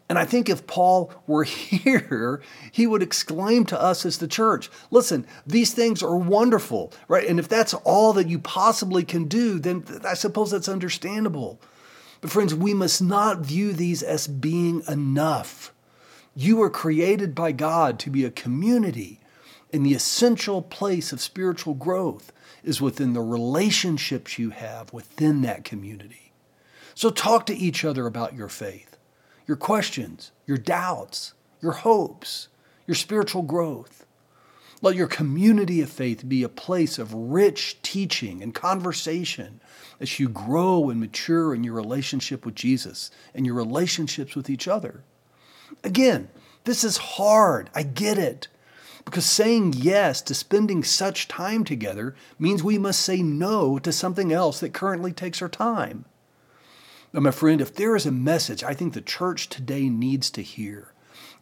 And 0.09 0.17
I 0.17 0.25
think 0.25 0.49
if 0.49 0.65
Paul 0.65 1.13
were 1.27 1.43
here, 1.43 2.41
he 2.71 2.87
would 2.87 3.03
exclaim 3.03 3.65
to 3.65 3.83
us 3.83 4.07
as 4.07 4.19
the 4.19 4.29
church, 4.29 4.71
listen, 4.93 5.27
these 5.45 5.75
things 5.75 6.01
are 6.01 6.17
wonderful, 6.17 6.93
right? 7.09 7.27
And 7.27 7.41
if 7.41 7.49
that's 7.49 7.75
all 7.75 8.13
that 8.13 8.29
you 8.29 8.39
possibly 8.39 9.03
can 9.03 9.25
do, 9.25 9.59
then 9.59 9.85
I 10.07 10.15
suppose 10.15 10.53
that's 10.53 10.69
understandable. 10.69 11.61
But 12.21 12.31
friends, 12.31 12.55
we 12.55 12.75
must 12.75 13.03
not 13.03 13.41
view 13.41 13.73
these 13.73 14.05
as 14.05 14.29
being 14.29 14.85
enough. 14.87 15.75
You 16.37 16.59
were 16.59 16.71
created 16.71 17.35
by 17.35 17.51
God 17.51 17.99
to 17.99 18.11
be 18.11 18.25
a 18.25 18.31
community 18.31 19.19
and 19.73 19.85
the 19.85 19.95
essential 19.95 20.63
place 20.63 21.13
of 21.13 21.21
spiritual 21.21 21.75
growth 21.75 22.31
is 22.65 22.81
within 22.81 23.13
the 23.13 23.23
relationships 23.23 24.39
you 24.39 24.51
have 24.51 24.93
within 24.93 25.43
that 25.43 25.65
community. 25.65 26.33
So 26.95 27.11
talk 27.11 27.47
to 27.47 27.57
each 27.57 27.85
other 27.85 28.07
about 28.07 28.35
your 28.35 28.49
faith, 28.49 28.97
your 29.47 29.57
questions, 29.57 30.31
your 30.47 30.59
doubts, 30.59 31.35
your 31.61 31.73
hopes, 31.73 32.49
your 32.87 32.95
spiritual 32.95 33.43
growth. 33.43 34.07
Let 34.81 34.97
your 34.97 35.07
community 35.07 35.81
of 35.81 35.91
faith 35.91 36.29
be 36.29 36.43
a 36.43 36.49
place 36.49 36.99
of 36.99 37.15
rich 37.15 37.81
teaching 37.83 38.43
and 38.43 38.53
conversation 38.53 39.61
as 40.01 40.19
you 40.19 40.29
grow 40.29 40.91
and 40.91 40.99
mature 40.99 41.55
in 41.55 41.63
your 41.63 41.75
relationship 41.75 42.45
with 42.45 42.57
Jesus 42.57 43.11
and 43.33 43.47
your 43.47 43.55
relationships 43.55 44.35
with 44.35 44.51
each 44.51 44.67
other. 44.67 45.05
Again, 45.85 46.29
this 46.65 46.83
is 46.83 46.97
hard. 46.97 47.71
I 47.75 47.85
get 47.85 48.19
it. 48.19 48.49
Because 49.05 49.27
saying 49.27 49.75
yes 49.77 50.23
to 50.23 50.35
spending 50.35 50.85
such 50.85 51.29
time 51.29 51.65
together 51.65 52.15
means 52.39 52.63
we 52.63 52.79
must 52.79 53.01
say 53.01 53.23
no 53.23 53.79
to 53.81 53.93
something 53.93 54.33
else 54.33 54.61
that 54.61 54.73
currently 54.73 55.13
takes 55.13 55.43
our 55.43 55.49
time. 55.49 56.05
Now, 57.13 57.21
my 57.21 57.31
friend, 57.31 57.61
if 57.61 57.75
there 57.75 57.95
is 57.95 58.07
a 58.07 58.13
message 58.13 58.65
I 58.65 58.75
think 58.75 58.95
the 58.95 59.03
church 59.03 59.49
today 59.49 59.89
needs 59.89 60.31
to 60.31 60.43
hear, 60.43 60.93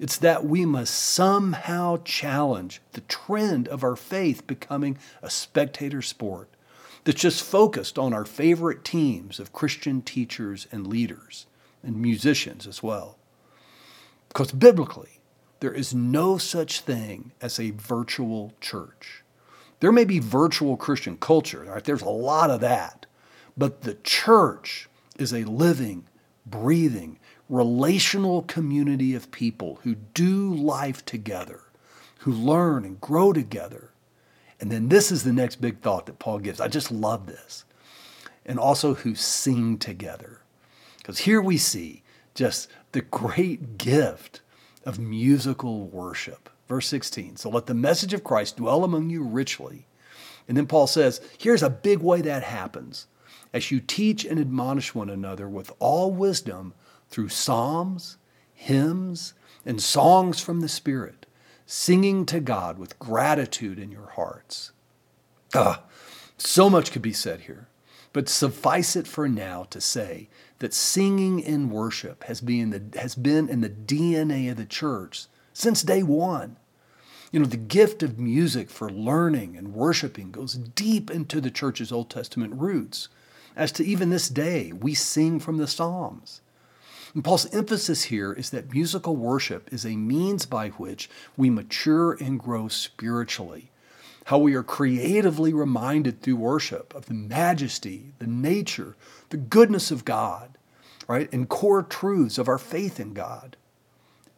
it's 0.00 0.16
that 0.16 0.44
we 0.44 0.64
must 0.64 0.94
somehow 0.94 1.98
challenge 2.04 2.80
the 2.92 3.02
trend 3.02 3.68
of 3.68 3.84
our 3.84 3.96
faith 3.96 4.46
becoming 4.46 4.98
a 5.22 5.30
spectator 5.30 6.02
sport 6.02 6.48
that's 7.04 7.20
just 7.20 7.44
focused 7.44 7.98
on 7.98 8.12
our 8.12 8.24
favorite 8.24 8.84
teams 8.84 9.38
of 9.38 9.52
Christian 9.52 10.02
teachers 10.02 10.66
and 10.72 10.86
leaders 10.86 11.46
and 11.82 12.00
musicians 12.00 12.66
as 12.66 12.82
well. 12.82 13.16
Because 14.28 14.52
biblically, 14.52 15.19
there 15.60 15.72
is 15.72 15.94
no 15.94 16.38
such 16.38 16.80
thing 16.80 17.32
as 17.40 17.60
a 17.60 17.70
virtual 17.70 18.54
church. 18.60 19.22
There 19.80 19.92
may 19.92 20.04
be 20.04 20.18
virtual 20.18 20.76
Christian 20.76 21.16
culture, 21.16 21.64
right? 21.64 21.84
There's 21.84 22.02
a 22.02 22.08
lot 22.08 22.50
of 22.50 22.60
that. 22.60 23.06
But 23.56 23.82
the 23.82 23.94
church 24.02 24.88
is 25.18 25.32
a 25.32 25.44
living, 25.44 26.06
breathing, 26.46 27.18
relational 27.48 28.42
community 28.42 29.14
of 29.14 29.30
people 29.30 29.80
who 29.82 29.94
do 29.94 30.54
life 30.54 31.04
together, 31.04 31.60
who 32.20 32.32
learn 32.32 32.84
and 32.84 33.00
grow 33.00 33.32
together. 33.32 33.90
And 34.60 34.70
then 34.70 34.88
this 34.88 35.10
is 35.10 35.24
the 35.24 35.32
next 35.32 35.56
big 35.56 35.80
thought 35.80 36.06
that 36.06 36.18
Paul 36.18 36.38
gives. 36.38 36.60
I 36.60 36.68
just 36.68 36.90
love 36.90 37.26
this. 37.26 37.64
And 38.46 38.58
also 38.58 38.94
who 38.94 39.14
sing 39.14 39.78
together. 39.78 40.40
Because 40.98 41.20
here 41.20 41.40
we 41.40 41.56
see 41.56 42.02
just 42.34 42.68
the 42.92 43.00
great 43.02 43.78
gift 43.78 44.40
of 44.84 44.98
musical 44.98 45.86
worship. 45.88 46.48
Verse 46.68 46.86
16. 46.88 47.36
So 47.36 47.50
let 47.50 47.66
the 47.66 47.74
message 47.74 48.14
of 48.14 48.24
Christ 48.24 48.56
dwell 48.56 48.84
among 48.84 49.10
you 49.10 49.22
richly. 49.22 49.86
And 50.48 50.56
then 50.56 50.66
Paul 50.66 50.86
says, 50.86 51.20
here's 51.38 51.62
a 51.62 51.70
big 51.70 51.98
way 51.98 52.20
that 52.22 52.42
happens. 52.42 53.06
As 53.52 53.70
you 53.70 53.80
teach 53.80 54.24
and 54.24 54.38
admonish 54.38 54.94
one 54.94 55.10
another 55.10 55.48
with 55.48 55.72
all 55.78 56.12
wisdom 56.12 56.74
through 57.08 57.28
psalms, 57.28 58.16
hymns, 58.54 59.34
and 59.66 59.82
songs 59.82 60.40
from 60.40 60.60
the 60.60 60.68
Spirit, 60.68 61.26
singing 61.66 62.26
to 62.26 62.40
God 62.40 62.78
with 62.78 62.98
gratitude 62.98 63.78
in 63.78 63.90
your 63.90 64.10
hearts. 64.10 64.72
Ah, 65.54 65.82
so 66.36 66.70
much 66.70 66.92
could 66.92 67.02
be 67.02 67.12
said 67.12 67.42
here, 67.42 67.68
but 68.12 68.28
suffice 68.28 68.96
it 68.96 69.06
for 69.06 69.28
now 69.28 69.64
to 69.70 69.80
say 69.80 70.28
that 70.60 70.72
singing 70.72 71.40
in 71.40 71.70
worship 71.70 72.24
has 72.24 72.40
been, 72.40 72.70
the, 72.70 72.98
has 72.98 73.14
been 73.14 73.48
in 73.48 73.60
the 73.60 73.68
DNA 73.68 74.50
of 74.50 74.56
the 74.56 74.64
church 74.64 75.26
since 75.52 75.82
day 75.82 76.02
one. 76.02 76.56
You 77.32 77.40
know, 77.40 77.46
the 77.46 77.56
gift 77.56 78.02
of 78.02 78.18
music 78.18 78.70
for 78.70 78.90
learning 78.90 79.56
and 79.56 79.74
worshiping 79.74 80.30
goes 80.30 80.54
deep 80.54 81.10
into 81.10 81.40
the 81.40 81.50
church's 81.50 81.92
Old 81.92 82.10
Testament 82.10 82.54
roots. 82.54 83.08
As 83.56 83.72
to 83.72 83.84
even 83.84 84.10
this 84.10 84.28
day, 84.28 84.72
we 84.72 84.94
sing 84.94 85.40
from 85.40 85.56
the 85.58 85.66
Psalms. 85.66 86.40
And 87.14 87.24
Paul's 87.24 87.52
emphasis 87.54 88.04
here 88.04 88.32
is 88.32 88.50
that 88.50 88.72
musical 88.72 89.16
worship 89.16 89.72
is 89.72 89.84
a 89.84 89.96
means 89.96 90.46
by 90.46 90.68
which 90.70 91.10
we 91.36 91.50
mature 91.50 92.12
and 92.12 92.38
grow 92.38 92.68
spiritually. 92.68 93.69
How 94.30 94.38
we 94.38 94.54
are 94.54 94.62
creatively 94.62 95.52
reminded 95.52 96.22
through 96.22 96.36
worship 96.36 96.94
of 96.94 97.06
the 97.06 97.14
majesty, 97.14 98.12
the 98.20 98.28
nature, 98.28 98.94
the 99.30 99.36
goodness 99.36 99.90
of 99.90 100.04
God, 100.04 100.56
right? 101.08 101.28
And 101.32 101.48
core 101.48 101.82
truths 101.82 102.38
of 102.38 102.46
our 102.46 102.56
faith 102.56 103.00
in 103.00 103.12
God. 103.12 103.56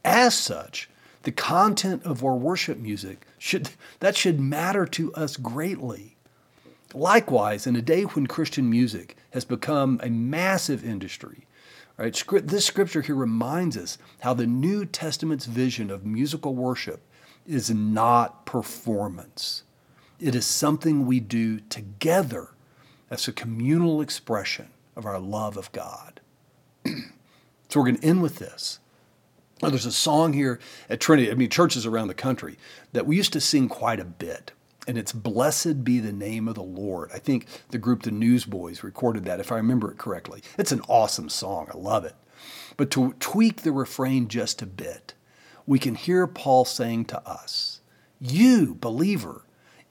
As 0.02 0.34
such, 0.34 0.88
the 1.24 1.30
content 1.30 2.04
of 2.04 2.24
our 2.24 2.34
worship 2.36 2.78
music 2.78 3.26
should 3.36 3.68
that 4.00 4.16
should 4.16 4.40
matter 4.40 4.86
to 4.86 5.12
us 5.12 5.36
greatly. 5.36 6.16
Likewise, 6.94 7.66
in 7.66 7.76
a 7.76 7.82
day 7.82 8.04
when 8.04 8.26
Christian 8.26 8.70
music 8.70 9.14
has 9.32 9.44
become 9.44 10.00
a 10.02 10.08
massive 10.08 10.82
industry, 10.86 11.46
right? 11.98 12.18
This 12.42 12.64
scripture 12.64 13.02
here 13.02 13.14
reminds 13.14 13.76
us 13.76 13.98
how 14.20 14.32
the 14.32 14.46
New 14.46 14.86
Testament's 14.86 15.44
vision 15.44 15.90
of 15.90 16.06
musical 16.06 16.54
worship 16.54 17.02
is 17.46 17.70
not 17.70 18.46
performance. 18.46 19.64
It 20.22 20.36
is 20.36 20.46
something 20.46 21.04
we 21.04 21.18
do 21.18 21.58
together 21.58 22.50
as 23.10 23.26
a 23.26 23.32
communal 23.32 24.00
expression 24.00 24.68
of 24.94 25.04
our 25.04 25.18
love 25.18 25.56
of 25.56 25.72
God. 25.72 26.20
so 26.86 27.80
we're 27.80 27.86
going 27.86 27.96
to 27.96 28.06
end 28.06 28.22
with 28.22 28.38
this. 28.38 28.78
Now, 29.60 29.70
there's 29.70 29.84
a 29.84 29.90
song 29.90 30.32
here 30.32 30.60
at 30.88 31.00
Trinity, 31.00 31.28
I 31.28 31.34
mean, 31.34 31.50
churches 31.50 31.86
around 31.86 32.06
the 32.06 32.14
country, 32.14 32.56
that 32.92 33.04
we 33.04 33.16
used 33.16 33.32
to 33.32 33.40
sing 33.40 33.68
quite 33.68 33.98
a 33.98 34.04
bit. 34.04 34.52
And 34.86 34.96
it's 34.96 35.12
Blessed 35.12 35.82
Be 35.82 35.98
the 35.98 36.12
Name 36.12 36.46
of 36.46 36.54
the 36.54 36.62
Lord. 36.62 37.10
I 37.12 37.18
think 37.18 37.46
the 37.70 37.78
group 37.78 38.02
The 38.02 38.12
Newsboys 38.12 38.84
recorded 38.84 39.24
that, 39.24 39.40
if 39.40 39.50
I 39.50 39.56
remember 39.56 39.90
it 39.90 39.98
correctly. 39.98 40.40
It's 40.56 40.72
an 40.72 40.82
awesome 40.88 41.30
song. 41.30 41.66
I 41.74 41.76
love 41.76 42.04
it. 42.04 42.14
But 42.76 42.92
to 42.92 43.14
tweak 43.18 43.62
the 43.62 43.72
refrain 43.72 44.28
just 44.28 44.62
a 44.62 44.66
bit, 44.66 45.14
we 45.66 45.80
can 45.80 45.96
hear 45.96 46.28
Paul 46.28 46.64
saying 46.64 47.06
to 47.06 47.28
us, 47.28 47.80
You, 48.20 48.76
believer, 48.76 49.42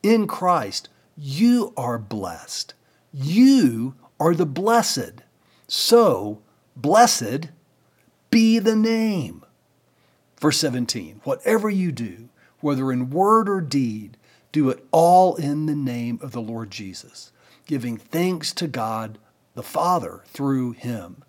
in 0.04 0.28
Christ, 0.28 0.90
you 1.18 1.74
are 1.78 1.98
blessed. 1.98 2.74
You 3.14 3.96
are 4.20 4.34
the 4.34 4.46
blessed. 4.46 5.24
So, 5.68 6.42
blessed 6.76 7.50
be 8.30 8.60
the 8.60 8.76
name. 8.76 9.44
Verse 10.40 10.58
17 10.58 11.22
Whatever 11.24 11.70
you 11.70 11.92
do, 11.92 12.30
whether 12.62 12.92
in 12.92 13.10
word 13.10 13.48
or 13.50 13.62
deed, 13.62 14.18
do 14.52 14.70
it 14.70 14.86
all 14.92 15.36
in 15.36 15.66
the 15.66 15.76
name 15.76 16.20
of 16.22 16.32
the 16.32 16.42
Lord 16.42 16.72
Jesus, 16.72 17.32
giving 17.66 17.98
thanks 17.98 18.52
to 18.54 18.68
God 18.68 19.18
the 19.54 19.64
Father 19.64 20.24
through 20.28 20.72
him. 20.72 21.24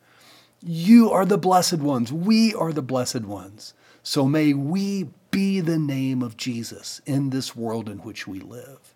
You 0.64 1.10
are 1.10 1.24
the 1.24 1.38
blessed 1.38 1.78
ones. 1.78 2.12
We 2.12 2.54
are 2.54 2.72
the 2.72 2.82
blessed 2.82 3.22
ones. 3.22 3.74
So 4.02 4.26
may 4.26 4.52
we 4.54 5.10
be 5.32 5.60
the 5.60 5.78
name 5.78 6.22
of 6.22 6.36
Jesus 6.36 7.00
in 7.04 7.30
this 7.30 7.56
world 7.56 7.88
in 7.88 7.98
which 7.98 8.28
we 8.28 8.38
live. 8.38 8.94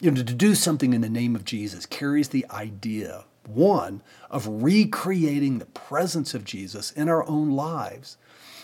You 0.00 0.10
know, 0.10 0.22
to 0.22 0.34
do 0.34 0.54
something 0.54 0.94
in 0.94 1.02
the 1.02 1.10
name 1.10 1.36
of 1.36 1.44
Jesus 1.44 1.84
carries 1.84 2.28
the 2.28 2.46
idea, 2.50 3.24
one, 3.46 4.02
of 4.30 4.46
recreating 4.62 5.58
the 5.58 5.66
presence 5.66 6.32
of 6.32 6.44
Jesus 6.44 6.92
in 6.92 7.10
our 7.10 7.26
own 7.28 7.50
lives, 7.50 8.16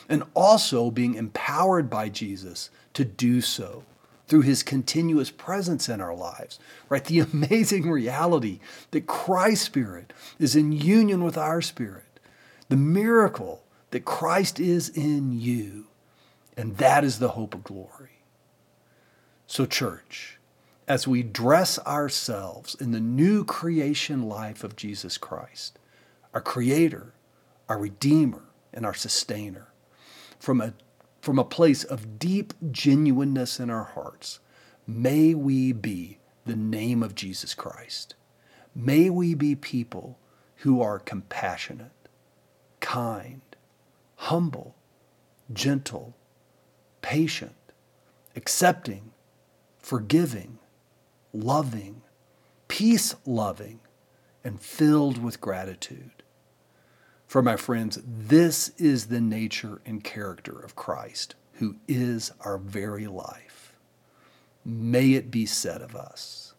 and 0.09 0.23
also 0.35 0.91
being 0.91 1.15
empowered 1.15 1.91
by 1.91 2.09
Jesus 2.09 2.71
to 2.95 3.05
do 3.05 3.41
so 3.41 3.85
through 4.29 4.43
his 4.43 4.63
continuous 4.63 5.31
presence 5.31 5.89
in 5.89 6.01
our 6.01 6.15
lives, 6.15 6.59
right? 6.89 7.05
The 7.05 7.21
amazing 7.33 7.91
reality 7.91 8.61
that 8.93 9.07
Christ's 9.07 9.67
Spirit 9.67 10.13
is 10.39 10.55
in 10.55 10.73
union 10.73 11.25
with 11.25 11.37
our 11.37 11.61
spirit, 11.61 12.21
the 12.69 12.77
miracle 12.77 13.65
that 13.91 14.05
Christ 14.05 14.61
is 14.61 14.89
in 14.89 15.39
you, 15.39 15.87
and 16.57 16.77
that 16.77 17.05
is 17.05 17.19
the 17.19 17.31
hope 17.31 17.55
of 17.55 17.65
glory. 17.65 18.23
So, 19.47 19.67
church, 19.67 20.39
as 20.89 21.07
we 21.07 21.23
dress 21.23 21.79
ourselves 21.81 22.75
in 22.75 22.93
the 22.93 23.01
new 23.01 23.45
creation 23.45 24.29
life 24.29 24.65
of 24.65 24.77
Jesus 24.77 25.19
Christ, 25.19 25.79
our 26.35 26.41
Creator, 26.41 27.15
our 27.69 27.79
Redeemer, 27.79 28.45
and 28.73 28.85
our 28.85 28.95
Sustainer, 28.95 29.69
from 30.39 30.61
a 30.61 30.75
from 31.21 31.39
a 31.39 31.45
place 31.45 31.85
of 31.85 32.19
deep 32.19 32.53
genuineness 32.73 33.61
in 33.61 33.71
our 33.71 33.85
hearts, 33.85 34.41
may 34.89 35.35
we 35.35 35.73
be 35.73 36.19
the 36.45 36.57
name 36.57 37.01
of 37.01 37.15
Jesus 37.15 37.55
Christ. 37.55 38.17
May 38.75 39.09
we 39.09 39.35
be 39.35 39.55
people 39.55 40.19
who 40.57 40.81
are 40.81 40.99
compassionate, 40.99 41.93
kind, 42.81 43.43
humble, 44.17 44.75
gentle, 45.53 46.15
patient, 47.03 47.55
accepting, 48.35 49.13
forgiving, 49.79 50.59
loving, 51.33 52.03
peace 52.69 53.15
loving, 53.27 53.81
and 54.43 54.61
filled 54.61 55.23
with 55.23 55.41
gratitude. 55.41 56.23
For 57.27 57.43
my 57.43 57.57
friends, 57.57 57.99
this 58.07 58.71
is 58.79 59.07
the 59.07 59.21
nature 59.21 59.81
and 59.85 60.03
character 60.03 60.59
of 60.59 60.77
Christ, 60.77 61.35
who 61.55 61.77
is 61.87 62.33
our 62.41 62.59
very 62.59 63.07
life. 63.07 63.79
May 64.65 65.13
it 65.13 65.31
be 65.31 65.47
said 65.47 65.83
of 65.83 65.97
us. 65.97 66.52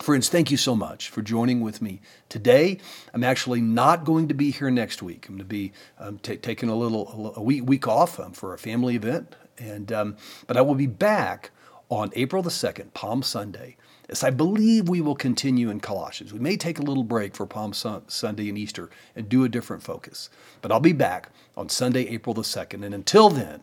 Friends, 0.00 0.28
thank 0.28 0.52
you 0.52 0.56
so 0.56 0.76
much 0.76 1.08
for 1.10 1.22
joining 1.22 1.60
with 1.60 1.82
me 1.82 2.00
today. 2.28 2.78
I'm 3.12 3.24
actually 3.24 3.60
not 3.60 4.04
going 4.04 4.28
to 4.28 4.34
be 4.34 4.52
here 4.52 4.70
next 4.70 5.02
week. 5.02 5.26
I'm 5.28 5.34
going 5.34 5.38
to 5.40 5.44
be 5.44 5.72
um, 5.98 6.18
t- 6.20 6.36
taking 6.36 6.68
a 6.68 6.76
little 6.76 7.34
a 7.36 7.42
week, 7.42 7.66
week 7.66 7.88
off 7.88 8.20
um, 8.20 8.32
for 8.32 8.54
a 8.54 8.58
family 8.58 8.94
event, 8.94 9.34
and 9.58 9.92
um, 9.92 10.16
but 10.46 10.56
I 10.56 10.60
will 10.60 10.76
be 10.76 10.86
back 10.86 11.50
on 11.88 12.12
April 12.14 12.44
the 12.44 12.50
2nd, 12.50 12.94
Palm 12.94 13.24
Sunday, 13.24 13.76
as 14.08 14.22
I 14.22 14.30
believe 14.30 14.88
we 14.88 15.00
will 15.00 15.16
continue 15.16 15.68
in 15.68 15.80
Colossians. 15.80 16.32
We 16.32 16.38
may 16.38 16.56
take 16.56 16.78
a 16.78 16.82
little 16.82 17.02
break 17.02 17.34
for 17.34 17.44
Palm 17.44 17.72
Sunday 17.72 18.48
and 18.48 18.56
Easter 18.56 18.90
and 19.16 19.28
do 19.28 19.42
a 19.42 19.48
different 19.48 19.82
focus, 19.82 20.30
but 20.62 20.70
I'll 20.70 20.78
be 20.78 20.92
back 20.92 21.30
on 21.56 21.68
Sunday, 21.68 22.06
April 22.08 22.34
the 22.34 22.42
2nd. 22.42 22.84
And 22.84 22.94
until 22.94 23.30
then, 23.30 23.62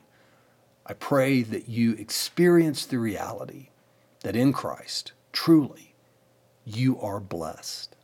I 0.86 0.94
pray 0.94 1.44
that 1.44 1.70
you 1.70 1.94
experience 1.94 2.86
the 2.86 3.00
reality 3.00 3.70
that 4.22 4.36
in 4.36 4.52
Christ, 4.52 5.14
truly, 5.32 5.95
you 6.66 7.00
are 7.00 7.20
blessed. 7.20 7.96